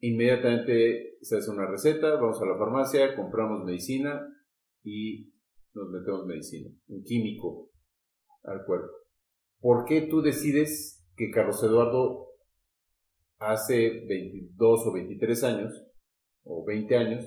[0.00, 4.26] inmediatamente se hace una receta, vamos a la farmacia, compramos medicina
[4.82, 5.32] y
[5.74, 7.70] nos metemos medicina, un químico
[8.44, 8.92] al cuerpo.
[9.60, 12.32] ¿Por qué tú decides que Carlos Eduardo
[13.38, 15.84] hace 22 o 23 años
[16.44, 17.24] o 20 años,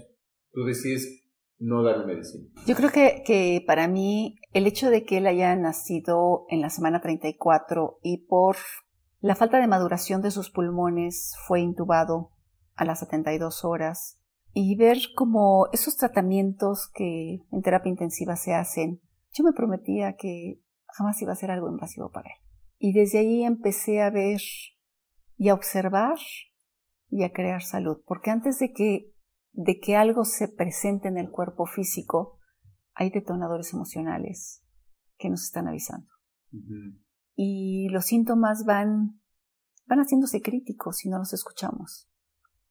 [0.52, 1.25] tú decides
[1.60, 2.50] no dar medicina.
[2.66, 6.70] Yo creo que, que para mí el hecho de que él haya nacido en la
[6.70, 8.58] semana 34 y por
[9.22, 12.32] la falta de maduración de sus pulmones fue intubado
[12.76, 14.20] a las 72 horas
[14.54, 19.02] y ver como esos tratamientos que en terapia intensiva se hacen,
[19.34, 22.42] yo me prometía que jamás iba a ser algo invasivo para él.
[22.78, 24.40] Y desde ahí empecé a ver
[25.38, 26.18] y a observar
[27.10, 29.14] y a crear salud, porque antes de que,
[29.56, 32.40] de que algo se presente en el cuerpo físico,
[32.94, 34.64] hay detonadores emocionales
[35.18, 36.08] que nos están avisando.
[37.36, 39.22] Y los síntomas van,
[39.86, 42.10] van haciéndose críticos si no los escuchamos.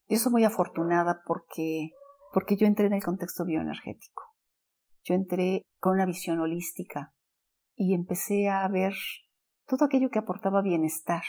[0.09, 1.91] Yo soy muy afortunada porque,
[2.33, 4.23] porque yo entré en el contexto bioenergético.
[5.05, 7.15] Yo entré con una visión holística
[7.75, 8.95] y empecé a ver
[9.67, 11.25] todo aquello que aportaba bienestar,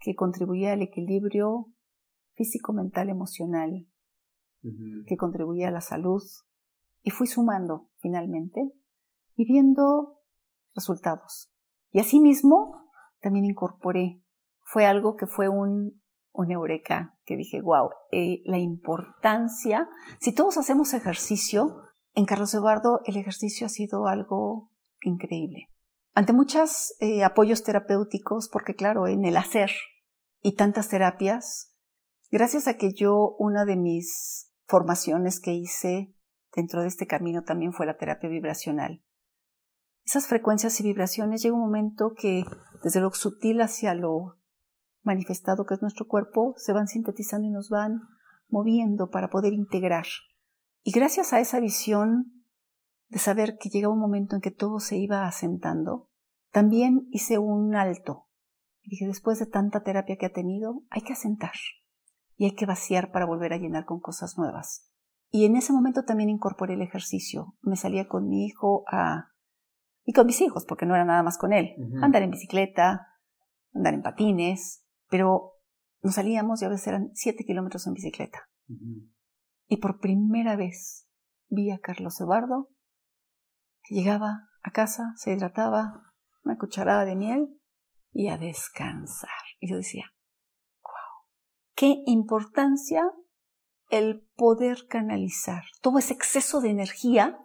[0.00, 1.72] que contribuía al equilibrio
[2.34, 3.86] físico, mental, emocional,
[5.06, 6.22] que contribuía a la salud,
[7.02, 8.72] y fui sumando finalmente
[9.36, 10.20] y viendo
[10.74, 11.52] resultados.
[11.92, 12.90] Y asimismo
[13.20, 14.22] también incorporé,
[14.62, 16.02] fue algo que fue un,
[16.32, 19.88] un eureka, que dije, wow, eh, la importancia,
[20.18, 21.82] si todos hacemos ejercicio,
[22.14, 24.70] en Carlos Eduardo el ejercicio ha sido algo
[25.02, 25.68] increíble.
[26.14, 29.70] Ante muchos eh, apoyos terapéuticos, porque claro, en el hacer
[30.42, 31.74] y tantas terapias,
[32.30, 36.14] gracias a que yo, una de mis formaciones que hice
[36.54, 39.02] dentro de este camino también fue la terapia vibracional.
[40.04, 42.44] Esas frecuencias y vibraciones llega un momento que
[42.82, 44.38] desde lo sutil hacia lo
[45.02, 48.02] manifestado que es nuestro cuerpo se van sintetizando y nos van
[48.48, 50.06] moviendo para poder integrar.
[50.82, 52.44] Y gracias a esa visión
[53.08, 56.10] de saber que llega un momento en que todo se iba asentando,
[56.50, 58.28] también hice un alto.
[58.82, 61.52] Y dije, después de tanta terapia que ha tenido, hay que asentar
[62.36, 64.90] y hay que vaciar para volver a llenar con cosas nuevas.
[65.30, 67.56] Y en ese momento también incorporé el ejercicio.
[67.60, 69.32] Me salía con mi hijo a...
[70.04, 71.74] y con mis hijos, porque no era nada más con él.
[72.00, 73.08] Andar en bicicleta,
[73.72, 75.54] andar en patines, pero
[76.02, 78.48] nos salíamos y a veces eran siete kilómetros en bicicleta.
[79.66, 81.08] Y por primera vez
[81.48, 82.68] vi a Carlos Eduardo,
[83.82, 86.12] que llegaba a casa, se hidrataba,
[86.44, 87.60] una cucharada de miel
[88.12, 89.30] y a descansar.
[89.60, 90.13] Y yo decía,
[91.74, 93.10] qué importancia
[93.90, 97.38] el poder canalizar todo ese exceso de energía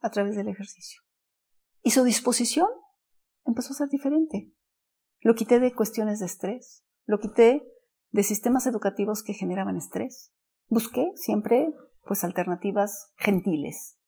[0.00, 1.00] a través del ejercicio.
[1.82, 2.68] Y su disposición
[3.44, 4.52] empezó a ser diferente.
[5.20, 7.62] Lo quité de cuestiones de estrés, lo quité
[8.10, 10.32] de sistemas educativos que generaban estrés.
[10.68, 11.72] Busqué siempre
[12.06, 13.98] pues alternativas gentiles,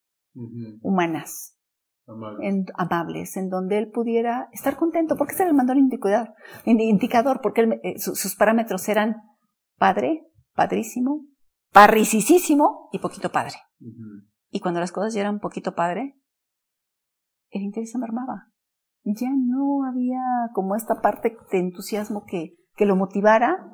[0.83, 1.57] humanas,
[2.07, 3.37] amables.
[3.37, 7.99] En, donde él pudiera estar contento, porque ese era el mandón indicador, indicador porque eh,
[7.99, 9.17] sus parámetros eran
[9.79, 11.27] padre, padrísimo,
[11.73, 13.55] parricisísimo y poquito padre.
[14.51, 16.19] Y cuando las cosas ya eran poquito padre,
[17.51, 18.53] el interés se mermaba.
[19.05, 20.21] Ya no había
[20.53, 23.71] como esta parte de entusiasmo que, que lo motivara,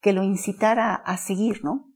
[0.00, 1.92] que lo incitara a seguir, ¿no?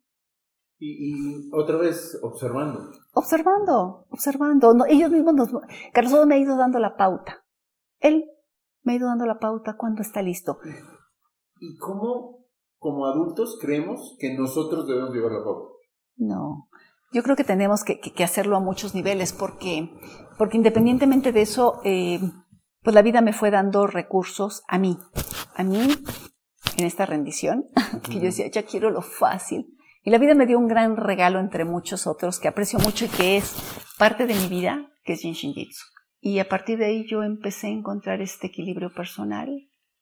[0.79, 2.91] Y, otra vez observando.
[3.13, 4.75] Observando, observando.
[4.75, 5.51] No, ellos mismos nos...
[5.93, 7.45] Carlos me ha ido dando la pauta.
[7.99, 8.27] Él
[8.83, 10.59] me ha ido dando la pauta cuando está listo.
[11.61, 12.46] ¿Y cómo
[12.79, 15.71] como adultos creemos que nosotros debemos llevar la pauta.
[16.17, 16.69] No,
[17.13, 19.91] yo creo que tenemos que, hacerlo a muchos niveles porque,
[20.39, 22.21] porque independientemente de eso, eh,
[22.83, 24.99] pues la vida me fue dando recursos a mí,
[25.55, 25.79] a mí
[26.77, 27.65] en esta rendición,
[28.11, 29.67] que yo decía, ya quiero lo fácil.
[30.03, 33.09] Y la vida me dio un gran regalo entre muchos otros que aprecio mucho y
[33.09, 33.57] que es
[33.99, 35.85] parte de mi vida, que es Jin Jitsu.
[36.21, 39.49] Y a partir de ahí yo empecé a encontrar este equilibrio personal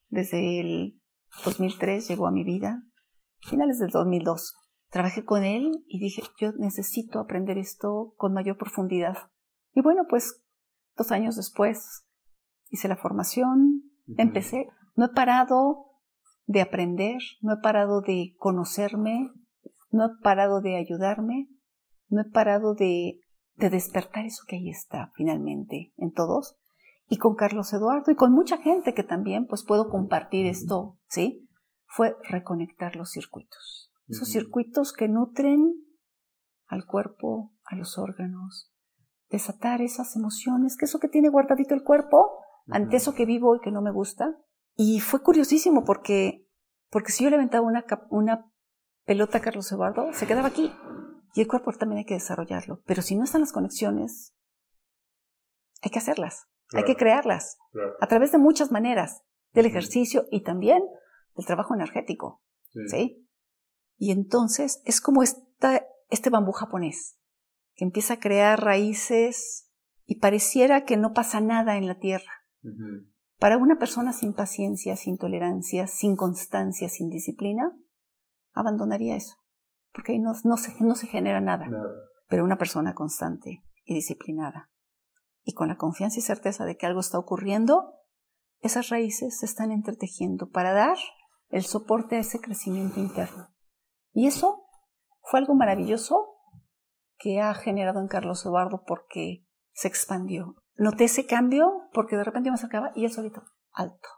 [0.08, 1.00] desde el
[1.44, 2.82] 2003 llegó a mi vida,
[3.40, 4.54] finales del 2002.
[4.90, 9.16] Trabajé con él y dije, yo necesito aprender esto con mayor profundidad.
[9.72, 10.44] Y bueno, pues
[10.96, 12.06] dos años después
[12.70, 13.82] hice la formación,
[14.16, 15.86] empecé, no he parado
[16.46, 19.30] de aprender, no he parado de conocerme,
[19.90, 21.48] no he parado de ayudarme,
[22.08, 23.20] no he parado de,
[23.56, 26.56] de despertar eso que ahí está finalmente en todos
[27.08, 31.48] y con Carlos Eduardo y con mucha gente que también pues puedo compartir esto, ¿sí?
[31.86, 33.92] Fue reconectar los circuitos.
[34.08, 35.74] Esos circuitos que nutren
[36.66, 38.70] al cuerpo, a los órganos,
[39.30, 43.60] desatar esas emociones, que eso que tiene guardadito el cuerpo, ante eso que vivo y
[43.60, 44.36] que no me gusta.
[44.76, 46.46] Y fue curiosísimo porque,
[46.90, 48.50] porque si yo levantaba una, una
[49.04, 50.72] pelota a Carlos Eduardo, se quedaba aquí.
[51.34, 52.80] Y el cuerpo también hay que desarrollarlo.
[52.86, 54.34] Pero si no están las conexiones,
[55.82, 56.46] hay que hacerlas.
[56.72, 57.58] Hay que crearlas
[58.00, 60.82] a través de muchas maneras, del ejercicio y también
[61.36, 62.42] del trabajo energético.
[62.88, 63.28] Sí.
[63.96, 67.18] Y entonces es como esta, este bambú japonés,
[67.74, 69.70] que empieza a crear raíces
[70.06, 72.32] y pareciera que no pasa nada en la tierra.
[73.38, 77.76] Para una persona sin paciencia, sin tolerancia, sin constancia, sin disciplina,
[78.52, 79.36] abandonaría eso,
[79.92, 81.68] porque ahí no, no, se, no se genera nada.
[82.28, 84.70] Pero una persona constante y disciplinada
[85.44, 87.92] y con la confianza y certeza de que algo está ocurriendo,
[88.60, 90.96] esas raíces se están entretejiendo para dar
[91.50, 93.48] el soporte a ese crecimiento interno.
[94.12, 94.66] Y eso
[95.20, 96.34] fue algo maravilloso
[97.18, 100.56] que ha generado en Carlos Eduardo porque se expandió.
[100.76, 104.08] Noté ese cambio porque de repente me acercaba y él solito, alto.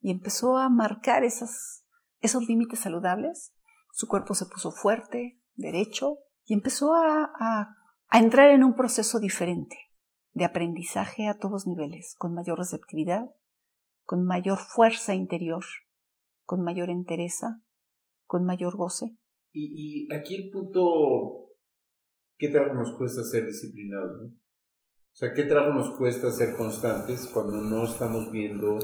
[0.00, 1.86] Y empezó a marcar esas,
[2.20, 3.54] esos límites saludables.
[3.90, 7.76] Su cuerpo se puso fuerte, derecho, y empezó a, a,
[8.08, 9.87] a entrar en un proceso diferente
[10.32, 13.30] de aprendizaje a todos niveles, con mayor receptividad,
[14.04, 15.64] con mayor fuerza interior,
[16.44, 17.62] con mayor entereza,
[18.26, 19.16] con mayor goce.
[19.52, 21.54] Y, aquí el punto,
[22.36, 24.22] ¿qué trabajo nos cuesta ser disciplinados?
[24.22, 24.28] ¿no?
[24.28, 28.78] O sea, ¿qué trabajo nos cuesta ser constantes cuando no estamos viendo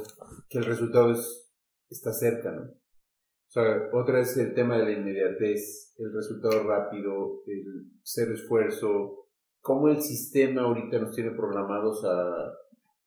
[0.49, 1.53] que el resultado es,
[1.89, 2.51] está cerca?
[2.51, 2.63] ¿no?
[2.63, 9.24] O sea, otra es el tema de la inmediatez, el resultado rápido, el ser esfuerzo,
[9.65, 12.53] cómo el sistema ahorita nos tiene programados a...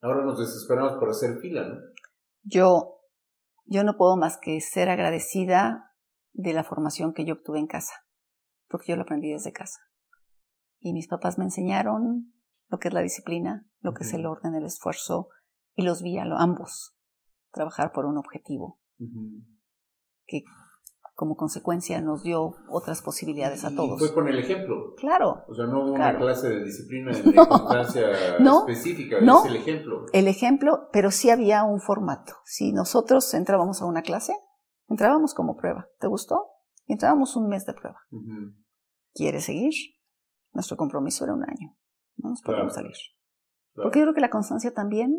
[0.00, 1.76] Ahora nos desesperamos por hacer fila, ¿no?
[2.42, 3.00] Yo,
[3.64, 5.94] yo no puedo más que ser agradecida
[6.32, 7.94] de la formación que yo obtuve en casa,
[8.68, 9.78] porque yo lo aprendí desde casa.
[10.80, 12.34] Y mis papás me enseñaron
[12.68, 14.08] lo que es la disciplina, lo que uh -huh.
[14.08, 15.28] es el orden, el esfuerzo,
[15.76, 16.96] y los vi a ambos
[17.52, 19.44] trabajar por un objetivo uh -huh.
[20.26, 20.42] que
[21.18, 24.00] como consecuencia nos dio otras posibilidades a todos.
[24.00, 24.94] Y fue con el ejemplo.
[24.96, 25.42] Claro.
[25.48, 26.16] O sea, no hubo claro.
[26.16, 28.06] una clase de disciplina de no, constancia
[28.38, 30.06] no, específica, no, es el ejemplo.
[30.12, 32.34] El ejemplo, pero sí había un formato.
[32.44, 34.32] Si nosotros entrábamos a una clase,
[34.86, 35.88] entrábamos como prueba.
[35.98, 36.52] ¿Te gustó?
[36.86, 37.98] Entrábamos un mes de prueba.
[38.12, 38.54] Uh -huh.
[39.12, 39.72] ¿Quieres seguir?
[40.52, 41.76] Nuestro compromiso era un año.
[42.18, 42.90] No nos podemos claro.
[42.90, 42.96] salir.
[43.74, 43.88] Claro.
[43.88, 45.18] Porque yo creo que la constancia también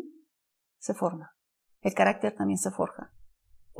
[0.78, 1.36] se forma.
[1.82, 3.12] El carácter también se forja.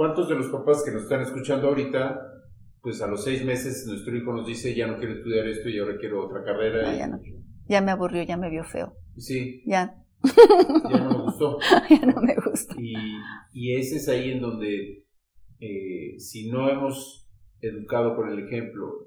[0.00, 2.18] ¿Cuántos de los papás que nos están escuchando ahorita,
[2.80, 5.78] pues a los seis meses nuestro hijo nos dice, ya no quiero estudiar esto y
[5.78, 6.84] ahora quiero otra carrera?
[6.84, 6.96] No, y...
[6.96, 7.20] ya, no.
[7.68, 8.94] ya me aburrió, ya me vio feo.
[9.18, 9.62] Sí.
[9.66, 9.94] Ya.
[10.24, 11.58] Ya no me gustó.
[11.90, 12.74] ya no me gusta.
[12.78, 12.94] Y,
[13.52, 15.04] y ese es ahí en donde,
[15.58, 17.28] eh, si no hemos
[17.60, 19.06] educado con el ejemplo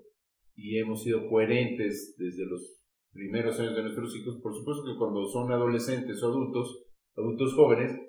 [0.53, 5.25] y hemos sido coherentes desde los primeros años de nuestros hijos, por supuesto que cuando
[5.25, 6.85] son adolescentes o adultos,
[7.17, 7.99] adultos jóvenes,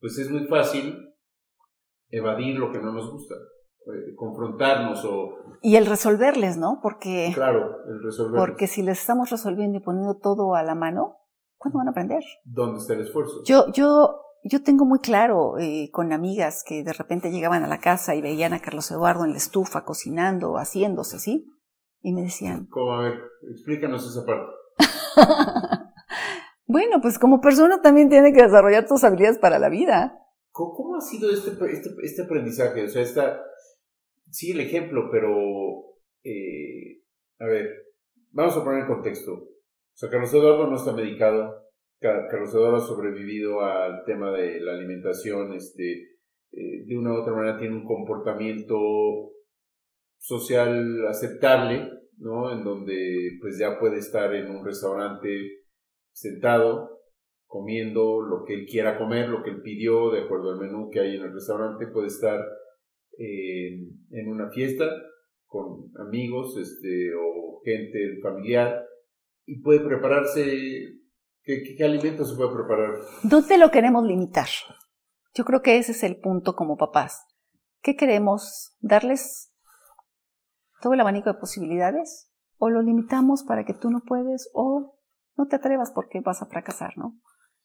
[0.00, 1.11] pues es muy fácil
[2.12, 5.30] evadir lo que no nos gusta, eh, confrontarnos o...
[5.62, 6.78] Y el resolverles, ¿no?
[6.82, 7.32] Porque...
[7.34, 8.40] Claro, el resolverles.
[8.40, 11.16] Porque si les estamos resolviendo y poniendo todo a la mano,
[11.56, 12.22] ¿cuándo van a aprender?
[12.44, 13.42] ¿Dónde está el esfuerzo?
[13.44, 17.80] Yo, yo, yo tengo muy claro eh, con amigas que de repente llegaban a la
[17.80, 21.48] casa y veían a Carlos Eduardo en la estufa cocinando, haciéndose, ¿sí?
[22.02, 22.66] Y me decían...
[22.66, 22.92] ¿Cómo?
[22.92, 24.52] A ver, explícanos esa parte.
[26.66, 30.21] bueno, pues como persona también tiene que desarrollar tus habilidades para la vida.
[30.52, 32.84] ¿Cómo, ha sido este, este, este, aprendizaje?
[32.84, 33.42] O sea, está,
[34.30, 35.34] sí el ejemplo, pero,
[36.22, 37.00] eh,
[37.40, 37.70] a ver,
[38.30, 39.32] vamos a poner en contexto.
[39.32, 41.62] O sea, Carlos Eduardo no está medicado,
[42.00, 46.12] Carlos Eduardo ha sobrevivido al tema de la alimentación, este,
[46.52, 48.76] eh, de una u otra manera tiene un comportamiento
[50.18, 51.88] social aceptable,
[52.18, 52.52] ¿no?
[52.52, 55.62] En donde pues ya puede estar en un restaurante
[56.12, 57.01] sentado,
[57.52, 61.00] comiendo lo que él quiera comer, lo que él pidió, de acuerdo al menú que
[61.00, 62.40] hay en el restaurante, puede estar
[63.18, 64.86] eh, en una fiesta
[65.44, 68.82] con amigos este, o gente familiar
[69.44, 70.42] y puede prepararse.
[71.42, 72.94] ¿Qué, qué, qué alimento se puede preparar?
[73.22, 74.48] ¿Dónde lo queremos limitar?
[75.34, 77.26] Yo creo que ese es el punto como papás.
[77.82, 78.78] ¿Qué queremos?
[78.80, 79.52] ¿Darles
[80.80, 82.32] todo el abanico de posibilidades?
[82.56, 84.48] ¿O lo limitamos para que tú no puedes?
[84.54, 84.96] ¿O
[85.36, 87.20] no te atrevas porque vas a fracasar, no?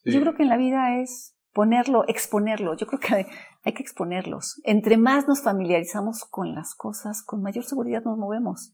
[0.08, 0.14] Sí.
[0.14, 2.76] Yo creo que en la vida es ponerlo, exponerlo.
[2.76, 3.28] Yo creo que
[3.64, 4.62] hay, que exponerlos.
[4.64, 8.74] Entre más nos familiarizamos con las cosas, con mayor seguridad nos movemos.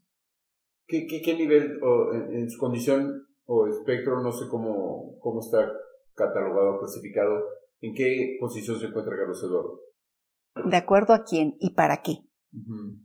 [0.86, 5.40] ¿Qué, qué, qué nivel, o en, en, su condición o espectro, no sé cómo, cómo
[5.40, 5.72] está
[6.14, 7.42] catalogado, clasificado,
[7.80, 9.80] en qué posición se encuentra Carlos Eduardo?
[10.70, 12.20] De acuerdo a quién y para qué.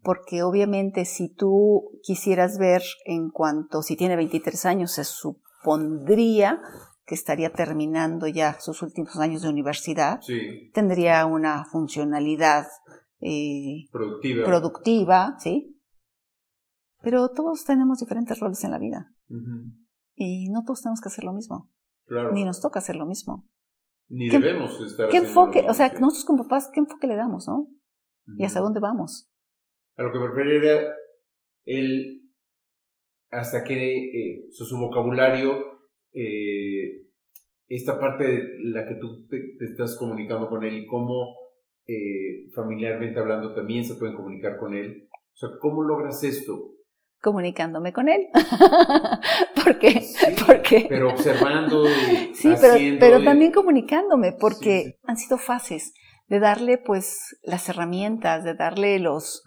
[0.02, 6.60] Porque obviamente si tú quisieras ver en cuanto, si tiene 23 años, se supondría
[7.08, 10.70] que estaría terminando ya sus últimos años de universidad, sí.
[10.74, 12.66] tendría una funcionalidad
[13.20, 14.44] eh, productiva.
[14.44, 15.80] productiva, ¿sí?
[17.00, 19.10] Pero todos tenemos diferentes roles en la vida.
[19.30, 19.72] Uh -huh.
[20.16, 21.70] Y no todos tenemos que hacer lo mismo.
[22.04, 22.32] Claro.
[22.32, 23.48] Ni nos toca hacer lo mismo.
[24.10, 25.64] Ni ¿Qué, debemos estar ¿Qué enfoque?
[25.66, 27.60] O sea, nosotros como papás, ¿qué enfoque le damos, no?
[27.60, 27.68] Uh
[28.26, 28.34] -huh.
[28.36, 29.30] ¿Y hasta dónde vamos?
[29.96, 30.94] A lo que me refiero era
[31.64, 32.30] el
[33.30, 35.78] hasta que eh, su vocabulario
[36.12, 36.77] eh,
[37.68, 41.36] esta parte de la que tú te, te, estás comunicando con él y cómo
[41.86, 45.08] eh, familiarmente hablando también se pueden comunicar con él.
[45.12, 46.78] O sea, ¿cómo logras esto?
[47.20, 48.28] comunicándome con él.
[49.64, 50.02] porque,
[50.46, 50.86] porque.
[50.88, 51.88] Pero observando.
[51.88, 55.92] Y sí, pero, pero también comunicándome, porque han sido fases
[56.26, 59.42] de darle, pues, las herramientas, de darle los.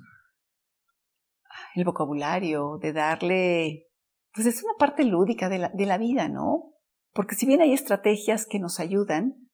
[1.75, 3.87] el vocabulario, de darle.
[4.33, 6.73] Pues es una parte lúdica de la, de la vida, ¿no?
[7.13, 9.49] Porque si bien hay estrategias que nos ayudan,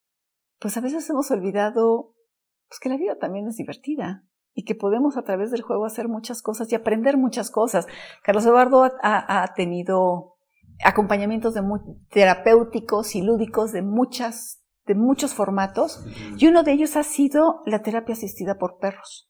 [0.59, 2.13] pues a veces hemos olvidado
[2.67, 6.07] pues que la vida también es divertida y que podemos a través del juego hacer
[6.07, 7.87] muchas cosas y aprender muchas cosas.
[8.23, 10.35] Carlos Eduardo ha, tenido
[10.83, 11.61] acompañamientos de
[12.09, 16.05] terapéuticos y lúdicos de muchas de muchos formatos
[16.37, 19.29] y uno de ellos ha sido la terapia asistida por perros.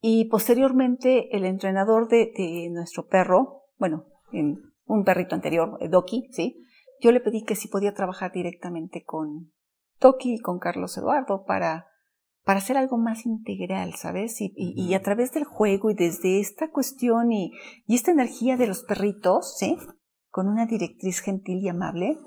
[0.00, 6.62] Y posteriormente el entrenador de, nuestro perro, bueno, en un perrito anterior, Doki, ¿sí?
[7.00, 9.52] Yo le pedí que si podía trabajar directamente con
[10.00, 11.88] Doki y con Carlos Eduardo para
[12.48, 14.36] para hacer algo más integral, ¿sabes?
[14.38, 17.52] Y, a través del juego y desde esta cuestión y,
[17.86, 19.76] esta energía de los perritos, ¿sí?
[20.30, 22.18] Con una directriz gentil y amable,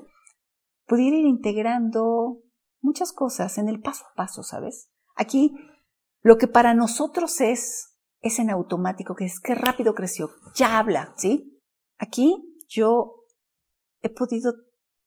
[0.85, 2.37] pudiera ir integrando
[2.81, 4.91] muchas cosas en el paso a paso, ¿sabes?
[5.15, 5.55] Aquí,
[6.21, 11.15] lo que para nosotros es, es en automático, que es que rápido creció, ya habla,
[11.17, 11.59] ¿sí?
[11.97, 13.20] Aquí yo
[14.01, 14.53] he podido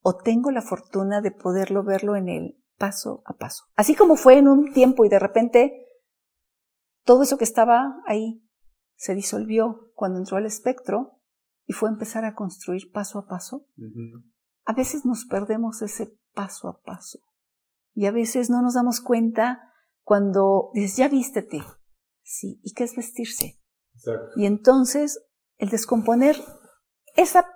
[0.01, 3.65] o tengo la fortuna de poderlo verlo en él paso a paso.
[3.77, 5.87] Así como fue en un tiempo y de repente
[7.05, 8.43] todo eso que estaba ahí
[8.97, 11.21] se disolvió cuando entró al espectro
[11.67, 13.67] y fue empezar a construir paso a paso.
[14.65, 17.21] A veces nos perdemos ese paso a paso
[17.95, 19.73] y a veces no nos damos cuenta
[20.03, 21.63] cuando dices, ya vístete.
[22.23, 23.61] Sí, ¿y qué es vestirse?
[24.37, 25.25] Y entonces
[25.57, 26.37] el descomponer
[27.17, 27.47] esa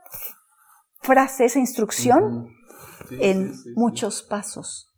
[1.00, 2.48] frase, esa instrucción
[3.10, 4.94] en muchos pasos.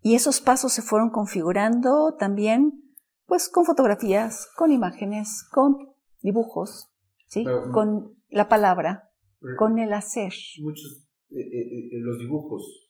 [0.00, 2.94] Y esos pasos se fueron configurando también,
[3.26, 5.76] pues, con fotografías, con imágenes, con
[6.22, 6.90] dibujos,
[7.26, 7.44] ¿sí?
[7.72, 9.10] con la palabra,
[9.56, 10.32] con el hacer.
[10.62, 12.88] Muchos, eh, eh, eh, los dibujos.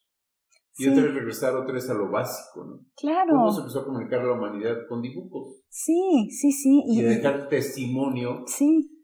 [0.80, 2.86] Y otra vez regresar otra vez a lo básico, ¿no?
[2.97, 3.32] Claro.
[3.32, 5.61] ¿Cómo se empezó a comunicar la humanidad con dibujos?
[5.68, 6.84] Sí, sí, sí.
[6.86, 8.97] Y, dejar testimonio sí.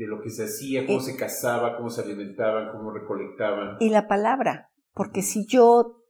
[0.00, 3.76] De lo que se hacía, cómo se cazaba, cómo se alimentaban, cómo recolectaban.
[3.80, 6.04] Y la palabra, porque si yo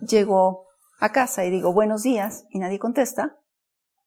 [0.00, 0.64] llego
[0.98, 3.36] a casa y digo buenos días y nadie contesta,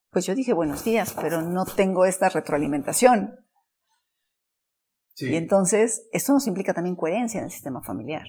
[0.10, 3.36] pues yo dije buenos días, pero no tengo esta retroalimentación.
[5.18, 8.26] Y entonces, esto nos implica también coherencia en el sistema familiar.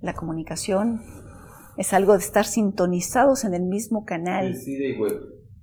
[0.00, 1.04] La comunicación
[1.76, 4.56] es algo de estar sintonizados en el mismo canal.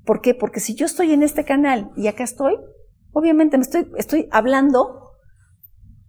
[0.06, 0.36] ¿Por qué?
[0.36, 2.56] Porque si yo estoy en este canal y acá estoy,
[3.14, 5.12] obviamente me estoy, estoy hablando,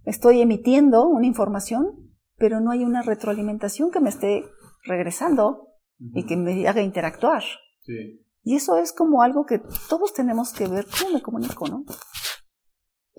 [0.04, 4.44] estoy emitiendo una información, pero no hay una retroalimentación que me esté
[4.84, 7.42] regresando y que me haga interactuar.
[8.42, 11.84] Y eso es como algo que todos tenemos que ver cómo me comunico, ¿no?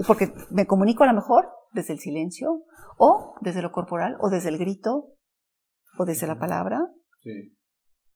[0.07, 2.63] Porque me comunico a lo mejor desde el silencio,
[2.97, 5.13] o desde lo corporal, o desde el grito,
[5.97, 6.89] o desde la palabra,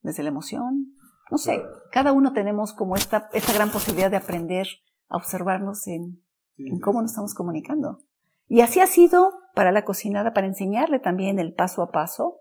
[0.01, 0.93] desde la emoción.
[1.32, 1.61] No sé,
[1.91, 4.67] cada uno tenemos como esta, esta gran posibilidad de aprender
[5.10, 6.24] a observarnos en,
[6.57, 7.99] en cómo nos estamos comunicando.
[8.47, 12.39] Y así ha sido para la cocinada, para enseñarle también el paso a paso,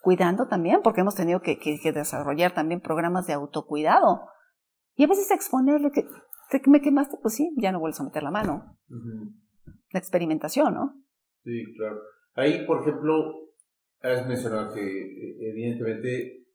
[0.00, 1.58] cuidando también, porque hemos tenido que,
[1.92, 4.28] desarrollar también programas de autocuidado.
[4.94, 6.04] Y a veces exponerle que
[6.50, 8.78] te, me quemaste, pues sí, ya no vuelves a meter la mano.
[9.90, 11.04] La experimentación, ¿no?
[11.44, 12.00] Sí, claro.
[12.34, 13.52] Ahí, por ejemplo,
[14.00, 16.46] has mencionado que evidentemente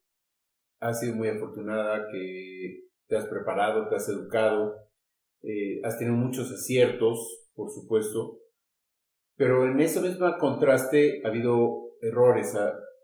[0.80, 4.74] has sido muy afortunada, que te has preparado, te has educado,
[5.46, 8.40] eh, has tenido muchos aciertos, por supuesto,
[9.36, 12.56] pero en ese mismo contraste ha habido errores,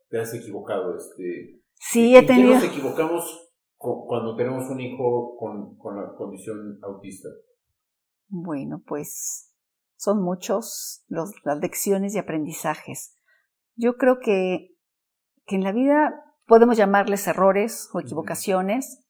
[0.08, 0.96] te has equivocado.
[0.96, 2.54] Este, sí, he tenido.
[2.54, 7.30] nos equivocamos cuando tenemos un hijo con, con la condición autista?
[8.28, 9.54] Bueno, pues
[9.96, 13.16] son muchos los, las lecciones y aprendizajes.
[13.76, 14.76] Yo creo que,
[15.46, 16.12] que en la vida
[16.46, 19.02] podemos llamarles errores o equivocaciones,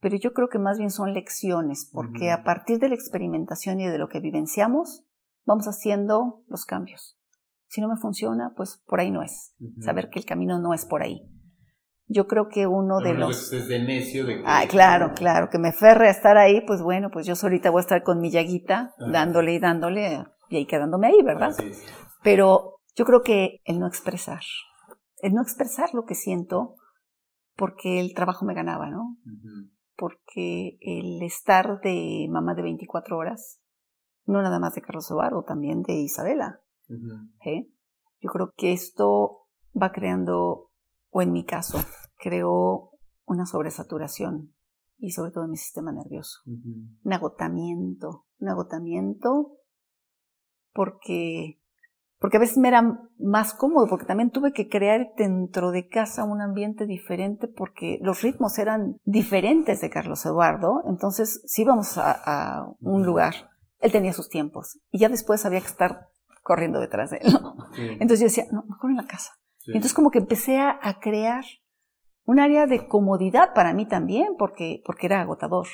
[0.00, 3.86] pero yo creo que más bien son lecciones, porque a partir de la experimentación y
[3.86, 5.04] de lo que vivenciamos,
[5.44, 7.18] vamos haciendo los cambios.
[7.68, 9.54] Si no me funciona, pues por ahí no es.
[9.80, 11.22] Saber que el camino no es por ahí.
[12.06, 13.52] Yo creo que uno de los...
[13.52, 17.10] Es de necio de Ah, claro, claro, que me ferre a estar ahí, pues bueno,
[17.12, 21.06] pues yo solita voy a estar con mi llaguita, dándole y dándole, y ahí quedándome
[21.06, 21.54] ahí, ¿verdad?
[22.24, 24.40] Pero yo creo que el no expresar,
[25.22, 26.74] el no expresar lo que siento,
[27.54, 29.16] porque el trabajo me ganaba, ¿no?
[30.00, 33.60] Porque el estar de mamá de 24 horas,
[34.24, 36.60] no nada más de Carlos Eduardo, también de Isabela,
[37.44, 37.70] ¿Eh?
[38.20, 39.46] Yo creo que esto
[39.80, 40.70] va creando,
[41.10, 41.78] o en mi caso,
[42.18, 42.90] creó
[43.26, 44.54] una sobresaturación
[44.98, 49.58] y sobre todo en mi sistema nervioso, un agotamiento un agotamiento,
[50.72, 51.59] porque
[52.20, 56.22] porque a veces me era más cómodo, porque también tuve que crear dentro de casa
[56.22, 60.82] un ambiente diferente, porque los ritmos eran diferentes de Carlos Eduardo.
[60.86, 63.34] Entonces, si íbamos a, un lugar,
[63.78, 66.08] él tenía sus tiempos, y ya después había que estar
[66.42, 67.32] corriendo detrás de él.
[68.00, 69.32] Entonces yo decía, no, mejor en la casa.
[69.66, 71.44] Entonces como que empecé a, a, crear
[72.24, 75.68] un área de comodidad para mí también, porque, porque era agotador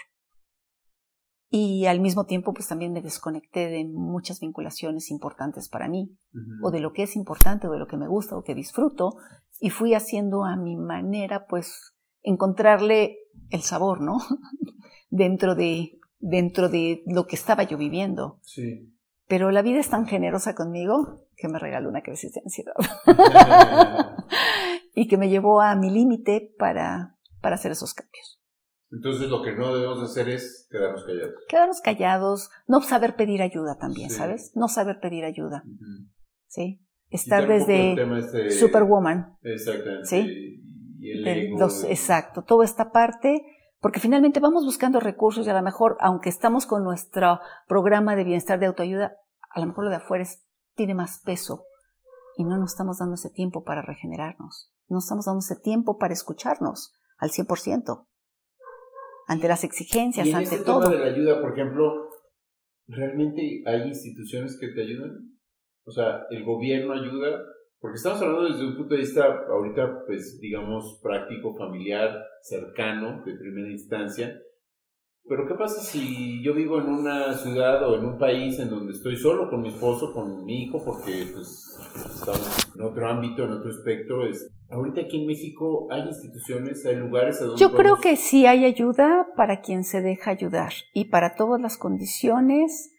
[1.48, 6.16] y al mismo tiempo pues también me desconecté de muchas vinculaciones importantes para mí
[6.62, 9.16] o de lo que es importante o de lo que me gusta o que disfruto
[9.60, 13.18] y fui haciendo a mi manera pues encontrarle
[13.50, 14.18] el sabor, ¿no?
[15.10, 18.40] dentro de dentro de lo que estaba yo viviendo.
[18.42, 18.92] Sí.
[19.28, 22.74] Pero la vida es tan generosa conmigo que me regaló una crisis de ansiedad.
[24.94, 28.35] y que me llevó a mi límite para, para hacer esos cambios.
[28.90, 31.34] Entonces lo que no debemos hacer es quedarnos callados.
[31.48, 34.52] Quedarnos callados, no saber pedir ayuda también, ¿sabes?
[34.54, 35.64] No saber pedir ayuda.
[36.46, 36.80] ¿Sí?
[37.08, 39.36] Estar desde este Superwoman.
[39.42, 40.04] Exactamente.
[40.06, 40.62] ¿Sí?
[40.98, 41.56] Y el
[41.88, 43.44] exacto, toda esta parte,
[43.80, 48.24] porque finalmente vamos buscando recursos y a lo mejor, aunque estamos con nuestro programa de
[48.24, 49.16] bienestar de autoayuda,
[49.50, 50.24] a lo mejor lo de afuera
[50.74, 51.64] tiene más peso
[52.36, 54.72] y no nos estamos dando ese tiempo para regenerarnos.
[54.88, 58.06] No estamos dando ese tiempo para escucharnos al 100%
[59.26, 60.80] ante las exigencias, ¿Y en ante este todo.
[60.80, 62.10] Tema de la ayuda, por ejemplo,
[62.86, 65.36] ¿realmente hay instituciones que te ayudan?
[65.84, 67.42] O sea, ¿el gobierno ayuda?
[67.78, 73.34] Porque estamos hablando desde un punto de vista, ahorita, pues, digamos, práctico, familiar, cercano, de
[73.34, 74.40] primera instancia.
[75.28, 78.92] Pero ¿qué pasa si yo vivo en una ciudad o en un país en donde
[78.92, 81.76] estoy solo con mi esposo, con mi hijo, porque pues
[82.14, 84.24] estamos en otro ámbito, en otro espectro?
[84.24, 87.60] Es, ahorita aquí en México hay instituciones, hay lugares a donde...
[87.60, 91.76] Yo creo que sí hay ayuda para quien se deja ayudar y para todas las
[91.76, 92.92] condiciones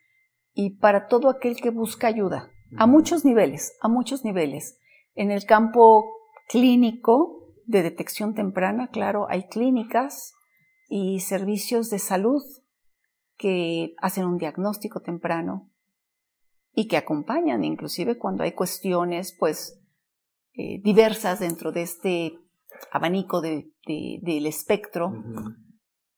[0.53, 4.77] y para todo aquel que busca ayuda, a muchos niveles, a muchos niveles.
[5.15, 6.03] En el campo
[6.49, 10.33] clínico de detección temprana, claro, hay clínicas
[10.87, 12.41] y servicios de salud
[13.37, 15.69] que hacen un diagnóstico temprano
[16.73, 19.81] y que acompañan inclusive cuando hay cuestiones pues
[20.53, 22.39] eh, diversas dentro de este
[22.91, 25.11] abanico de, del espectro.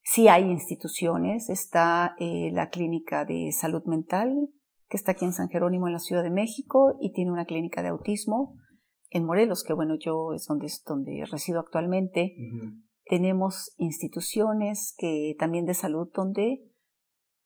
[0.02, 4.48] Sí hay instituciones, está eh, la clínica de salud mental
[4.88, 7.82] que está aquí en San Jerónimo en la Ciudad de México y tiene una clínica
[7.82, 8.56] de autismo
[9.10, 12.34] en Morelos, que bueno, yo es donde, donde resido actualmente.
[13.10, 16.62] Tenemos instituciones que también de salud donde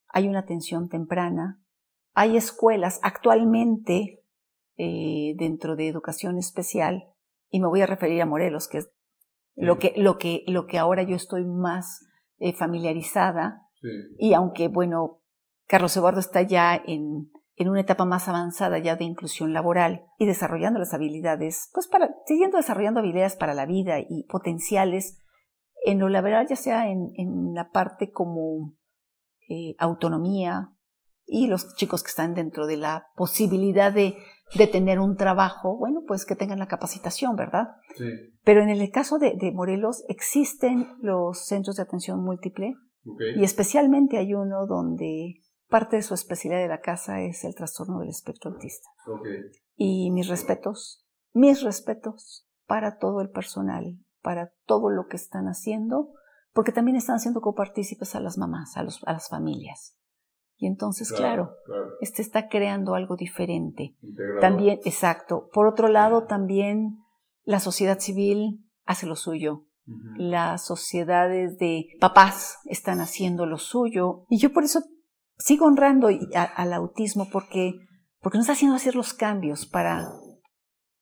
[0.09, 1.59] hay una atención temprana.
[2.13, 4.23] Hay escuelas actualmente
[4.77, 7.05] eh, dentro de educación especial
[7.49, 8.91] y me voy a referir a Morelos, que es
[9.55, 12.05] lo que lo que lo que ahora yo estoy más
[12.41, 13.63] eh, familiarizada.
[14.19, 15.23] Y aunque bueno,
[15.67, 20.27] Carlos Eduardo está ya en en una etapa más avanzada ya de inclusión laboral y
[20.27, 25.24] desarrollando las habilidades, pues para, siguiendo desarrollando habilidades para la vida y potenciales
[25.85, 28.75] en lo laboral, ya sea en, en la parte como
[29.49, 30.71] eh, autonomía
[31.27, 34.17] y los chicos que están dentro de la posibilidad de,
[34.57, 37.69] de, tener un trabajo, bueno, pues que tengan la capacitación, ¿verdad?
[37.97, 38.05] Sí.
[38.45, 42.75] Pero en el caso de, de Morelos existen los centros de atención múltiple
[43.05, 43.39] okay.
[43.39, 45.35] y especialmente hay uno donde
[45.69, 48.89] parte de su especialidad de la casa es el trastorno del espectro autista.
[49.07, 49.43] Okay.
[49.77, 56.15] Y mis respetos, mis respetos para todo el personal para todo lo que están haciendo,
[56.53, 59.97] porque también están siendo copartícipes a las mamás, a, los, a las familias.
[60.57, 63.97] Y entonces, claro, claro, este está creando algo diferente.
[64.01, 64.41] Integrado.
[64.41, 65.49] También, exacto.
[65.53, 67.01] Por otro lado, también
[67.43, 69.67] la sociedad civil hace lo suyo.
[69.87, 70.17] Uh -huh.
[70.17, 74.25] Las sociedades de papás están haciendo lo suyo.
[74.31, 74.81] Y yo por eso
[75.37, 77.75] sigo honrando a, al autismo porque,
[78.21, 80.09] porque nos está haciendo hacer los cambios para,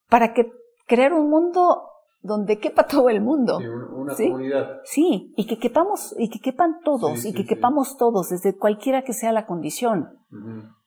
[0.09, 0.51] para que
[0.87, 1.92] crear un mundo
[2.23, 3.59] donde quepa todo el mundo.
[3.59, 4.25] Sí, una ¿sí?
[4.25, 4.81] comunidad.
[4.85, 9.03] Sí, y que quepamos, y que quepan todos, Sí, y que quepamos todos, desde cualquiera
[9.03, 10.17] que sea la condición.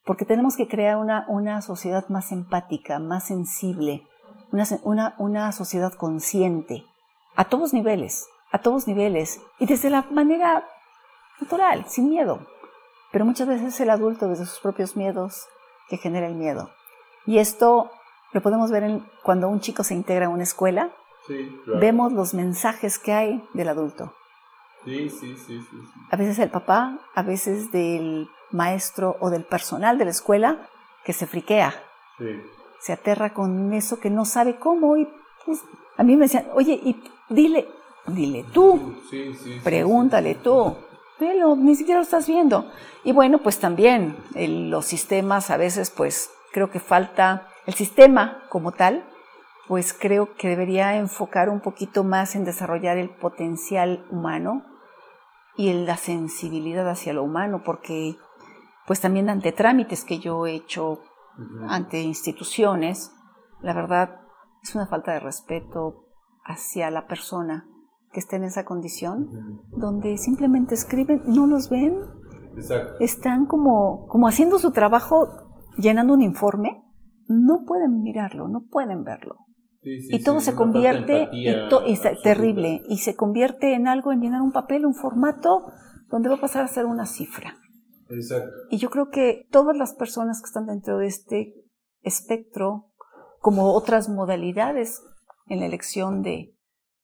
[0.04, 4.02] Porque tenemos que crear una, una sociedad más empática, más sensible,
[4.50, 6.84] una, una, una sociedad consciente,
[7.36, 10.64] a todos niveles, a todos niveles, y desde la manera
[11.40, 12.40] natural, sin miedo.
[13.12, 15.46] Pero muchas veces es el adulto desde sus propios miedos
[15.88, 16.70] que genera el miedo.
[17.24, 17.90] Y esto
[18.32, 20.92] lo podemos ver en, cuando un chico se integra a una escuela,
[21.26, 21.80] Sí, claro.
[21.80, 24.14] vemos los mensajes que hay del adulto.
[24.84, 25.76] Sí, sí, sí, sí.
[26.10, 30.68] A veces del papá, a veces del maestro o del personal de la escuela
[31.04, 31.74] que se friquea,
[32.18, 32.40] Sí.
[32.80, 34.96] se aterra con eso que no sabe cómo.
[34.96, 35.08] Y
[35.44, 35.60] pues,
[35.96, 37.68] a mí me decían, oye, y dile,
[38.06, 40.76] dile tú, Sí, sí, pregúntale tú.
[41.18, 42.70] velo, ni siquiera lo estás viendo.
[43.02, 48.70] Y bueno, pues también los sistemas a veces, pues creo que falta, el sistema como
[48.72, 49.04] tal,
[49.68, 54.64] pues creo que debería enfocar un poquito más en desarrollar el potencial humano
[55.56, 58.16] y en la sensibilidad hacia lo humano, porque
[58.86, 61.00] pues también ante trámites que yo he hecho
[61.68, 63.12] ante instituciones,
[63.60, 64.20] la verdad
[64.62, 66.06] es una falta de respeto
[66.44, 67.68] hacia la persona
[68.12, 71.98] que está en esa condición, donde simplemente escriben, no los ven,
[73.00, 75.28] están como, como haciendo su trabajo,
[75.76, 76.84] llenando un informe,
[77.28, 79.45] no pueden mirarlo, no pueden verlo.
[79.86, 81.46] Y todo se convierte, y,
[82.22, 85.66] terrible, y se convierte en algo, en llenar un papel, un formato,
[86.10, 87.56] donde va a pasar a ser una cifra.
[88.70, 91.54] Y yo creo que todas las personas que están dentro de este
[92.02, 92.90] espectro,
[93.38, 95.02] como otras modalidades
[95.46, 96.54] en la elección de,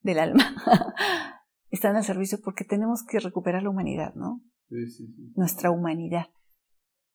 [0.00, 0.56] del alma,
[1.70, 4.40] están al servicio porque tenemos que recuperar la humanidad, ¿no?
[4.68, 5.32] Sí, sí, sí.
[5.36, 6.26] Nuestra humanidad.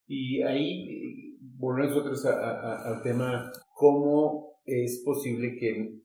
[0.05, 5.95] Y ahí volvemos nosotros al tema, ¿cómo es posible que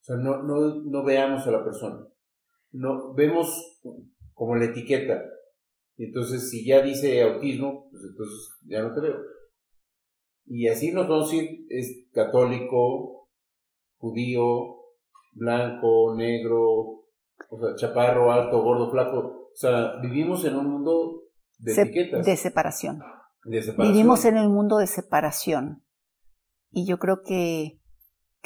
[0.00, 2.06] o sea, no, no, no veamos a la persona?
[2.70, 3.80] No, vemos
[4.34, 5.20] como la etiqueta,
[5.96, 9.16] y entonces, si ya dice autismo, pues entonces ya no te veo.
[10.44, 13.30] Y así nos vamos a ir, es católico,
[13.96, 14.76] judío,
[15.32, 17.06] blanco, negro,
[17.48, 19.18] o sea, chaparro, alto, gordo, flaco.
[19.52, 21.22] O sea, vivimos en un mundo
[21.58, 22.26] de etiquetas.
[22.26, 23.02] De separación.
[23.44, 23.92] De separación.
[23.92, 25.82] Vivimos en un mundo de separación.
[26.70, 27.80] Y yo creo que,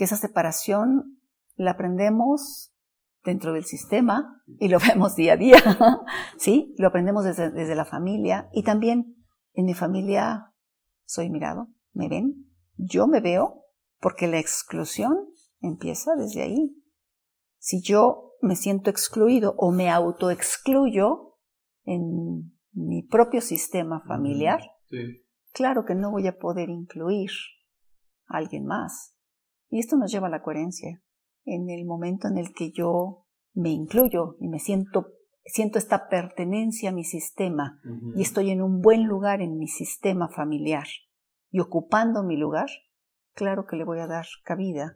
[0.01, 1.21] que esa separación
[1.57, 2.73] la aprendemos
[3.23, 5.59] dentro del sistema y lo vemos día a día,
[6.39, 6.75] ¿sí?
[6.79, 9.15] Lo aprendemos desde, desde, la familia y también
[9.53, 10.55] en mi familia
[11.05, 12.47] soy mirado, me ven,
[12.79, 13.67] yo me veo,
[13.99, 15.13] porque la exclusión
[15.61, 16.83] empieza desde ahí.
[17.59, 21.37] Si yo me siento excluido o me autoexcluyo
[21.85, 24.63] en mi propio sistema familiar,
[25.53, 27.33] claro que no voy a poder incluir
[28.29, 29.15] a alguien más.
[29.71, 31.01] Y esto nos lleva a la coherencia
[31.45, 35.07] en el momento en el que yo me incluyo y me siento,
[35.45, 37.81] siento esta pertenencia a mi sistema
[38.14, 40.87] y estoy en un buen lugar en mi sistema familiar
[41.51, 42.68] y ocupando mi lugar,
[43.35, 44.93] claro que le voy a dar cabida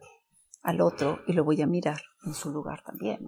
[0.61, 3.19] al otro y lo voy a mirar en su lugar también.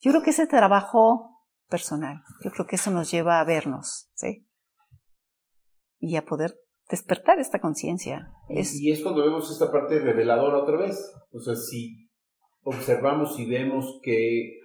[0.00, 4.46] Yo creo que ese trabajo personal, yo creo que eso nos lleva a vernos, ¿sí?
[5.98, 6.54] Y a poder
[6.92, 8.30] despertar esta conciencia.
[8.50, 11.10] Y es cuando vemos esta parte reveladora otra vez.
[11.32, 12.10] O sea, si
[12.62, 14.60] observamos y vemos que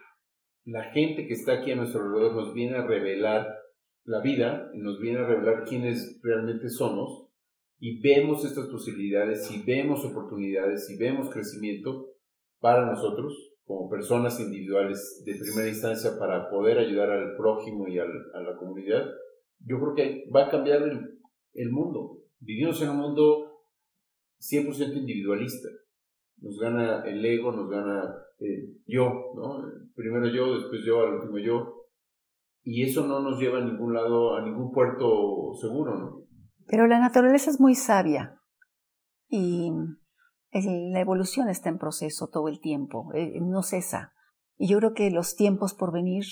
[0.65, 3.47] la gente que está aquí a nuestro alrededor nos viene a revelar
[4.03, 7.29] la vida, nos viene a revelar quiénes realmente somos,
[7.79, 12.07] y vemos estas posibilidades, y vemos oportunidades, y vemos crecimiento
[12.59, 18.05] para nosotros como personas individuales de primera instancia para poder ayudar al prójimo y a
[18.05, 19.05] la comunidad,
[19.59, 21.17] yo creo que va a cambiar el,
[21.53, 22.16] el mundo.
[22.39, 23.63] Vivimos en un mundo
[24.39, 25.69] 100% individualista
[26.41, 29.63] nos gana el ego, nos gana eh, yo, ¿no?
[29.95, 31.87] Primero yo, después yo, al último yo.
[32.63, 36.23] Y eso no nos lleva a ningún lado, a ningún puerto seguro, ¿no?
[36.67, 38.41] Pero la naturaleza es muy sabia
[39.29, 39.71] y
[40.51, 44.13] la evolución está en proceso todo el tiempo, eh, no cesa.
[44.57, 46.25] Y yo creo que los tiempos por venir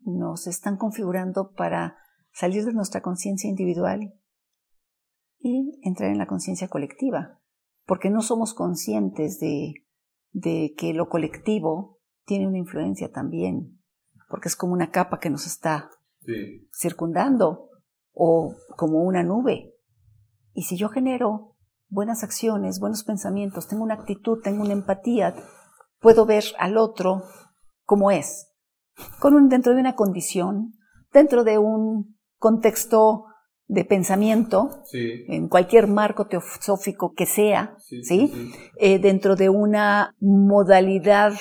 [0.00, 1.96] nos están configurando para
[2.32, 4.12] salir de nuestra conciencia individual
[5.44, 7.38] y entrar en la conciencia colectiva
[7.86, 9.74] porque no somos conscientes de,
[10.32, 13.78] de que lo colectivo tiene una influencia también,
[14.30, 15.90] porque es como una capa que nos está
[16.72, 17.68] circundando
[18.12, 19.74] o como una nube.
[20.54, 21.56] Y si yo genero
[21.88, 25.34] buenas acciones, buenos pensamientos, tengo una actitud, tengo una empatía,
[26.00, 27.22] puedo ver al otro
[27.84, 28.50] como es,
[29.20, 30.72] con un, dentro de una condición,
[31.12, 33.26] dentro de un contexto
[33.66, 38.30] de pensamiento, en cualquier marco teosófico que sea, ¿sí?
[38.78, 41.32] Eh, dentro de una modalidad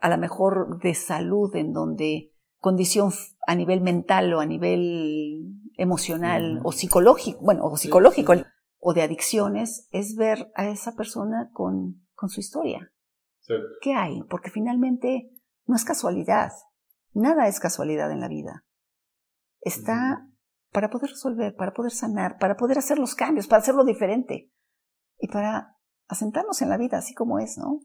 [0.00, 3.10] a lo mejor de salud en donde condición
[3.46, 8.34] a nivel mental o a nivel emocional o psicológico, bueno, o psicológico
[8.78, 12.92] o de adicciones, es ver a esa persona con, con su historia.
[13.80, 14.22] ¿Qué hay?
[14.28, 15.30] Porque finalmente
[15.66, 16.52] no es casualidad.
[17.12, 18.64] Nada es casualidad en la vida.
[19.60, 20.28] Está
[20.74, 24.50] para poder resolver, para poder sanar, para poder hacer los cambios, para hacerlo diferente
[25.20, 25.76] y para
[26.08, 27.78] asentarnos en la vida así como es, ¿no?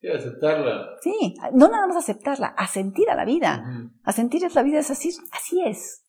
[0.00, 0.96] Sí, aceptarla.
[1.00, 3.64] Sí, no nada más aceptarla, a sentir a la vida.
[4.02, 6.04] A sentir es la vida es así, así es.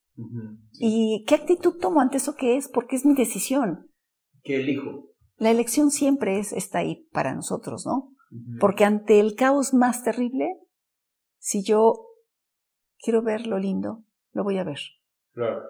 [0.73, 2.67] ¿Y qué actitud tomo ante eso que es?
[2.67, 3.91] Porque es mi decisión.
[4.41, 5.11] ¿Qué elijo?
[5.37, 8.15] La elección siempre es, está ahí para nosotros, ¿no?
[8.59, 10.57] Porque ante el caos más terrible,
[11.37, 12.07] si yo
[12.97, 14.03] quiero ver lo lindo,
[14.33, 14.79] lo voy a ver.
[15.33, 15.61] Claro.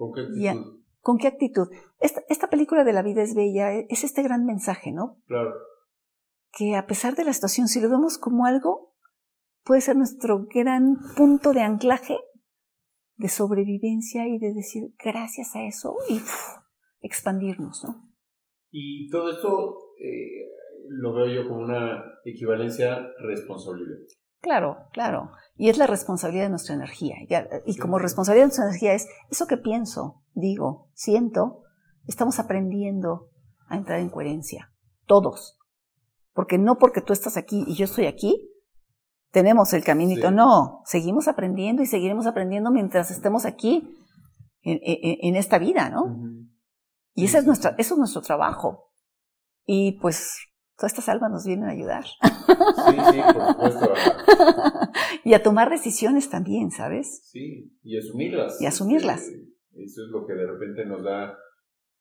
[0.00, 0.80] ¿Con qué actitud?
[1.00, 1.68] ¿Con qué actitud?
[1.98, 5.20] Esta, esta película de la vida es bella, e, es este gran mensaje, ¿no?
[5.26, 5.52] Claro.
[6.52, 8.94] Que a pesar de la situación, si lo vemos como algo,
[9.62, 12.16] puede ser nuestro gran punto de anclaje,
[13.16, 16.18] de sobrevivencia y de decir gracias a eso y
[17.02, 18.10] expandirnos, ¿no?
[18.70, 20.48] Y todo esto eh,
[20.88, 23.98] lo veo yo como una equivalencia responsabilidad.
[24.40, 25.30] Claro, claro.
[25.56, 27.16] Y es la responsabilidad de nuestra energía.
[27.66, 31.64] Y como responsabilidad de nuestra energía es eso que pienso, digo, siento,
[32.06, 33.30] estamos aprendiendo
[33.68, 34.72] a entrar en coherencia.
[35.06, 35.58] Todos.
[36.32, 38.50] Porque no porque tú estás aquí y yo estoy aquí,
[39.30, 40.30] tenemos el caminito.
[40.30, 43.96] No, seguimos aprendiendo y seguiremos aprendiendo mientras estemos aquí
[44.62, 46.16] en, esta vida, ¿no?
[47.14, 48.92] Y ese es nuestra, eso es nuestro trabajo.
[49.66, 50.36] Y pues
[50.80, 52.04] todas estas almas nos vienen a ayudar.
[52.04, 53.92] Sí, sí, por supuesto.
[55.24, 57.20] y a tomar decisiones también, ¿sabes?
[57.30, 58.60] Sí, y asumirlas.
[58.62, 59.20] Y asumirlas.
[59.28, 61.36] eso es lo que de repente nos da.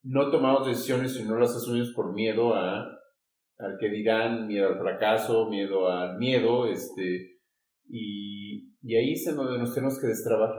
[0.01, 2.85] No tomamos decisiones y no las asumimos por miedo a
[3.57, 7.41] al que dirán, miedo al fracaso, miedo al miedo, este,
[7.89, 10.53] y, y ahí es en donde nos tenemos que destrabar.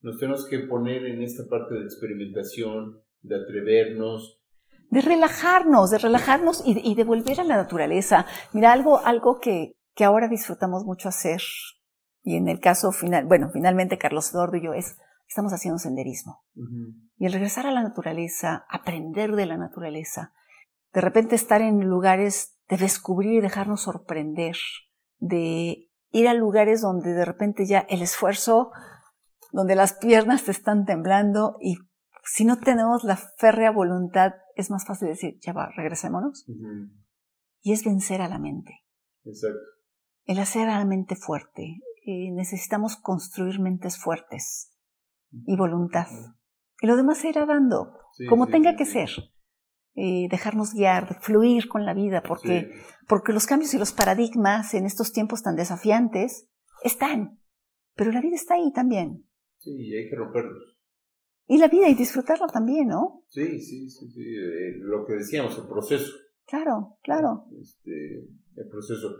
[0.00, 4.37] Nos tenemos que poner en esta parte de experimentación, de atrevernos,
[4.90, 8.26] de relajarnos, de relajarnos y, de volver a la naturaleza.
[8.52, 11.40] Mira, algo, algo que, que ahora disfrutamos mucho hacer,
[12.22, 16.42] y en el caso final, bueno, finalmente Carlos Eduardo y yo es, estamos haciendo senderismo.
[17.16, 20.32] Y el regresar a la naturaleza, aprender de la naturaleza,
[20.92, 24.56] de repente estar en lugares de descubrir y dejarnos sorprender,
[25.18, 28.72] de ir a lugares donde de repente ya el esfuerzo,
[29.52, 31.78] donde las piernas te están temblando y
[32.30, 36.46] si no tenemos la férrea voluntad, es más fácil decir, ya va, regresémonos.
[37.60, 38.72] Y es vencer a la mente.
[39.24, 39.58] Exacto.
[40.24, 41.78] El hacer a la mente fuerte.
[42.04, 44.76] Y necesitamos construir mentes fuertes
[45.46, 46.06] y voluntad.
[46.80, 47.92] Y lo demás se irá dando,
[48.28, 49.10] como tenga que ser.
[49.94, 52.70] Eh, dejarnos guiar, fluir con la vida, porque,
[53.08, 56.48] porque los cambios y los paradigmas en estos tiempos tan desafiantes
[56.84, 57.40] están,
[57.96, 59.28] pero la vida está ahí también.
[59.58, 60.77] Sí, y hay que romperlos.
[61.48, 63.24] Y la vida y disfrutarla también, ¿no?
[63.28, 64.20] Sí, sí, sí, sí.
[64.20, 66.12] Eh, lo que decíamos, el proceso.
[66.46, 67.46] Claro, claro.
[67.58, 69.16] Este, el proceso.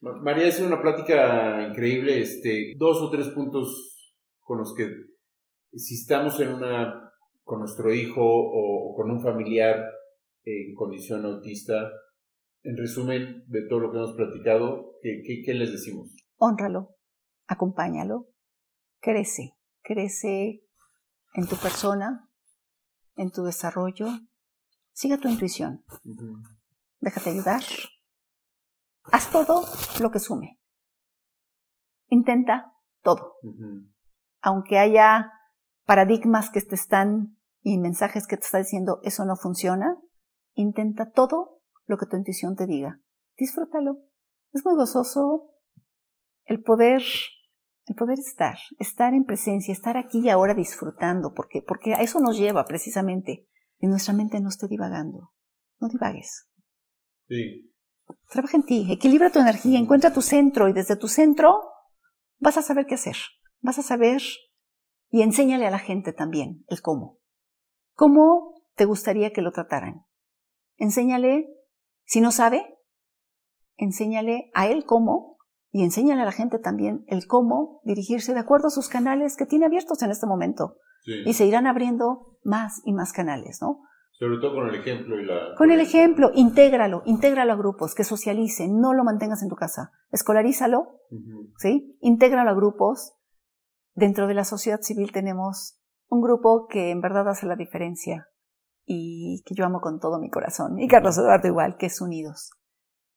[0.00, 2.20] María, es una plática increíble.
[2.20, 4.86] Este, dos o tres puntos con los que,
[5.74, 7.10] si estamos en una
[7.50, 9.84] con nuestro hijo o, con un familiar
[10.44, 11.90] en condición autista.
[12.62, 16.14] En resumen de todo lo que hemos platicado, ¿qué, qué, les decimos?
[16.36, 16.94] Honralo,
[17.48, 18.28] acompáñalo,
[19.00, 20.62] crece, crece
[21.34, 22.28] en tu persona,
[23.16, 24.08] en tu desarrollo.
[24.92, 25.84] Siga tu intuición.
[27.00, 27.62] Déjate ayudar.
[29.04, 29.64] Haz todo
[30.00, 30.60] lo que sume.
[32.08, 33.36] Intenta todo.
[34.40, 35.32] Aunque haya
[35.84, 39.96] paradigmas que te están y mensajes que te está diciendo eso no funciona,
[40.54, 43.00] intenta todo lo que tu intuición te diga.
[43.36, 43.98] Disfrútalo.
[44.52, 45.50] Es muy gozoso
[46.44, 47.02] el poder,
[47.90, 52.20] el poder estar, estar en presencia, estar aquí y ahora disfrutando, porque, porque a eso
[52.20, 53.48] nos lleva precisamente,
[53.80, 55.32] y nuestra mente no esté divagando.
[55.80, 56.48] No divagues.
[57.26, 57.74] Sí.
[58.30, 61.62] Trabaja en ti, equilibra tu energía, encuentra tu centro y desde tu centro
[62.38, 63.16] vas a saber qué hacer.
[63.60, 64.22] Vas a saber
[65.08, 67.18] y enséñale a la gente también el cómo.
[67.94, 70.04] ¿Cómo te gustaría que lo trataran?
[70.76, 71.48] Enséñale,
[72.04, 72.78] si no sabe,
[73.76, 75.38] enséñale a él cómo
[75.72, 79.46] y enséñale a la gente también el cómo dirigirse de acuerdo a sus canales que
[79.46, 80.76] tiene abiertos en este momento.
[81.24, 83.80] Y se irán abriendo más y más canales, ¿no?
[84.18, 85.54] Sobre todo con el ejemplo y la...
[85.56, 89.92] Con el ejemplo, intégralo, intégralo a grupos, que socialicen, no lo mantengas en tu casa,
[90.10, 91.00] escolarízalo,
[91.56, 91.96] ¿sí?
[92.00, 93.14] Intégralo a grupos.
[93.94, 98.28] Dentro de la sociedad civil tenemos un grupo que en verdad hace la diferencia
[98.84, 100.78] y que yo amo con todo mi corazón.
[100.78, 102.50] Y Carlos Eduardo igual, que es Unidos,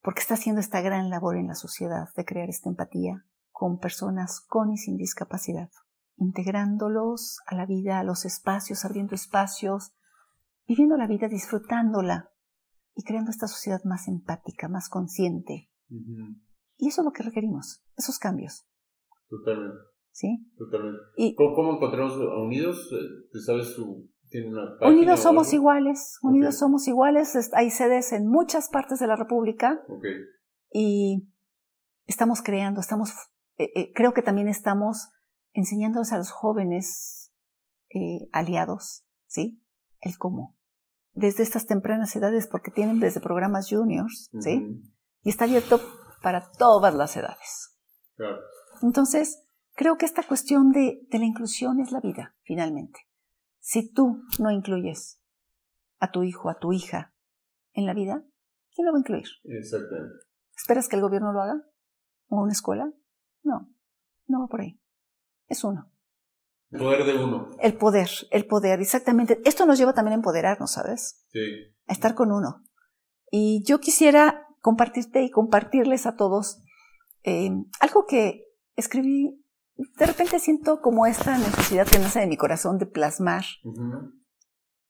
[0.04, 4.42] porque está haciendo esta gran labor en la sociedad de crear esta empatía con personas
[4.42, 5.70] con y sin discapacidad,
[6.18, 9.94] integrándolos a la vida, a los espacios, abriendo espacios,
[10.68, 12.30] viviendo la vida, disfrutándola
[12.96, 15.70] y creando esta sociedad más empática, más consciente.
[16.78, 18.66] Y eso es lo que requerimos, esos cambios.
[19.30, 19.94] Totalmente.
[20.12, 20.52] ¿sí?
[20.58, 21.00] Totalmente.
[21.18, 22.90] Y, ¿Cómo, encontramos a Unidos?
[23.32, 24.23] ¿Te sabes su, tiene una
[24.82, 30.16] Unidos somos iguales, Unidos somos iguales, hay sedes en muchas partes de la República okay.
[30.72, 31.30] y
[32.06, 33.12] estamos creando, estamos,
[33.58, 35.10] eh, eh, creo que también estamos
[35.54, 37.32] enseñándoles a los jóvenes
[37.94, 39.62] eh, aliados, ¿sí?
[40.00, 40.58] El cómo.
[41.14, 44.82] Desde estas tempranas edades, porque tienen desde programas juniors, ¿sí?
[45.22, 45.80] Y está abierto
[46.24, 47.78] para todas las edades.
[48.16, 48.40] Claro.
[48.82, 49.44] Entonces,
[49.76, 53.00] creo que esta cuestión de, de la inclusión es la vida, finalmente.
[53.66, 55.22] Si tú no incluyes
[56.00, 57.16] a tu hijo, a tu hija
[57.72, 58.22] en la vida,
[58.76, 59.26] ¿quién lo va a incluir?
[59.46, 60.16] Exactamente.
[60.54, 61.64] ¿Esperas que el gobierno lo haga?
[62.28, 62.92] ¿O una escuela?
[63.42, 63.74] No,
[64.28, 64.82] no va por ahí.
[65.48, 65.90] Es uno.
[66.72, 67.52] El poder de uno.
[67.58, 69.42] El poder, el poder, exactamente.
[69.46, 71.26] Esto nos lleva también a empoderarnos, ¿sabes?
[71.30, 71.40] Sí.
[71.88, 72.66] A estar con uno.
[73.32, 76.62] Y yo quisiera compartirte y compartirles a todos
[77.24, 77.50] eh,
[77.80, 78.44] algo que
[78.76, 79.42] escribí.
[79.76, 83.44] De repente siento como esta necesidad que nace de mi corazón de plasmar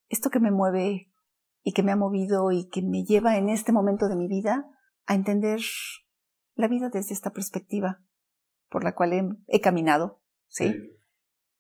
[0.10, 1.12] esto que me mueve
[1.64, 4.70] y que me ha movido y que me lleva en este momento de mi vida
[5.06, 5.62] a entender
[6.56, 8.04] la vida desde esta perspectiva
[8.70, 10.74] por la cual he, he caminado, ¿sí?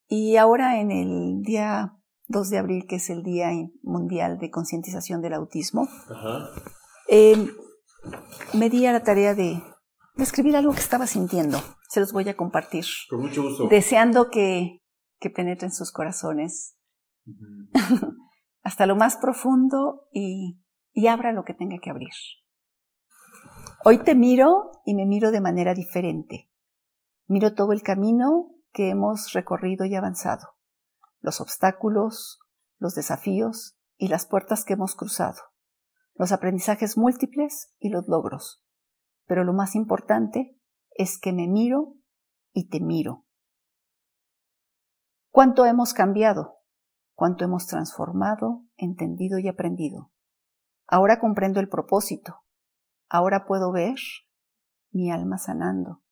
[0.07, 1.97] Y ahora en el día
[2.27, 3.49] 2 de abril, que es el Día
[3.81, 5.87] Mundial de Concientización del Autismo,
[7.09, 7.47] eh,
[8.53, 9.61] me di a la tarea de,
[10.15, 11.59] de escribir algo que estaba sintiendo.
[11.89, 13.67] Se los voy a compartir, Con mucho gusto.
[13.67, 14.79] deseando que,
[15.19, 16.75] que penetren sus corazones
[18.63, 20.59] hasta lo más profundo y,
[20.91, 22.13] y abra lo que tenga que abrir.
[23.85, 26.49] Hoy te miro y me miro de manera diferente.
[27.27, 30.55] Miro todo el camino que hemos recorrido y avanzado,
[31.19, 32.39] los obstáculos,
[32.79, 35.41] los desafíos y las puertas que hemos cruzado,
[36.15, 38.62] los aprendizajes múltiples y los logros.
[39.25, 40.59] Pero lo más importante
[40.91, 41.95] es que me miro
[42.53, 43.25] y te miro.
[45.31, 46.63] ¿Cuánto hemos cambiado?
[47.15, 50.11] cuánto hemos transformado, entendido y aprendido.
[50.87, 52.41] Ahora comprendo el propósito.
[53.09, 53.95] Ahora puedo ver
[54.91, 56.03] mi alma sanando,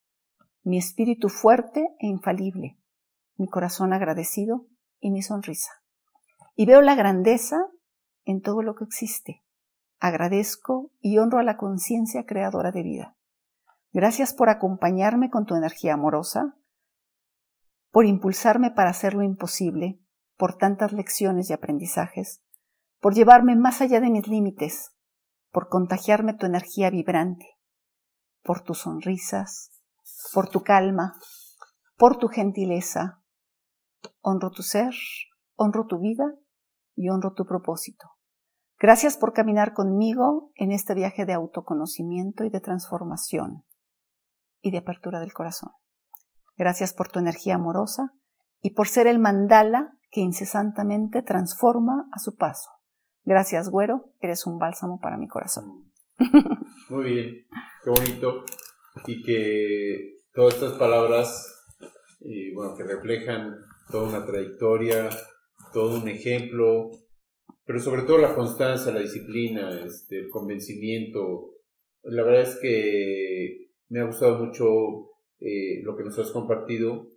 [0.64, 2.80] mi espíritu fuerte e infalible,
[3.36, 4.68] mi corazón agradecido
[5.00, 5.72] y mi sonrisa.
[6.56, 7.58] Y veo la grandeza
[8.24, 9.44] en todo lo que existe.
[10.04, 13.16] Agradezco y honro a la conciencia creadora de vida.
[13.94, 16.58] Gracias por acompañarme con tu energía amorosa,
[17.92, 20.02] por impulsarme para hacer lo imposible,
[20.38, 22.42] por tantas lecciones y aprendizajes,
[23.00, 24.92] por llevarme más allá de mis límites,
[25.52, 27.60] por contagiarme tu energía vibrante,
[28.42, 29.70] por tus sonrisas,
[30.34, 31.14] por tu calma,
[31.96, 33.22] por tu gentileza.
[34.22, 34.96] Honro tu ser,
[35.58, 36.26] honro tu vida
[36.96, 38.10] y honro tu propósito.
[38.82, 43.64] Gracias por caminar conmigo en este viaje de autoconocimiento y de transformación
[44.60, 45.70] y de apertura del corazón.
[46.58, 48.12] Gracias por tu energía amorosa
[48.60, 52.72] y por ser el mandala que incesantemente transforma a su paso.
[53.24, 55.92] Gracias, güero, eres un bálsamo para mi corazón.
[56.90, 57.36] Muy bien,
[57.84, 58.44] qué bonito.
[59.06, 61.68] Y que todas estas palabras,
[62.22, 63.58] eh, bueno, que reflejan
[63.92, 65.08] toda una trayectoria,
[65.72, 66.90] todo un ejemplo,
[67.72, 71.52] pero sobre todo la constancia, la disciplina, este, el convencimiento.
[72.04, 74.66] La verdad es que me ha gustado mucho
[75.40, 77.08] eh, lo que nos has compartido,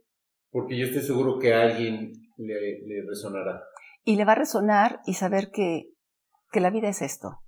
[0.50, 3.64] porque yo estoy seguro que a alguien le, le resonará.
[4.04, 5.90] Y le va a resonar y saber que,
[6.52, 7.40] que la vida es esto.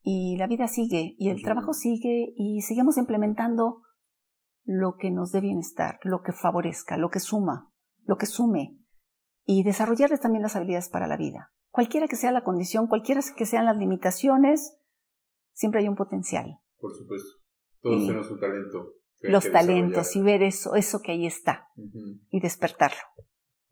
[0.00, 3.82] Y la vida sigue, y el trabajo sigue, y seguimos implementando
[4.62, 7.72] lo que nos dé bienestar, lo que favorezca, lo que suma,
[8.04, 8.78] lo que sume,
[9.44, 11.50] y desarrollarles también las habilidades para la vida.
[11.74, 14.76] Cualquiera que sea la condición, cualquiera que sean las limitaciones,
[15.54, 16.60] siempre hay un potencial.
[16.78, 17.28] Por supuesto.
[17.82, 18.92] Todos tenemos un talento.
[19.18, 22.20] que Los talentos, y ver eso, eso que ahí está, Ujú.
[22.30, 23.00] y despertarlo.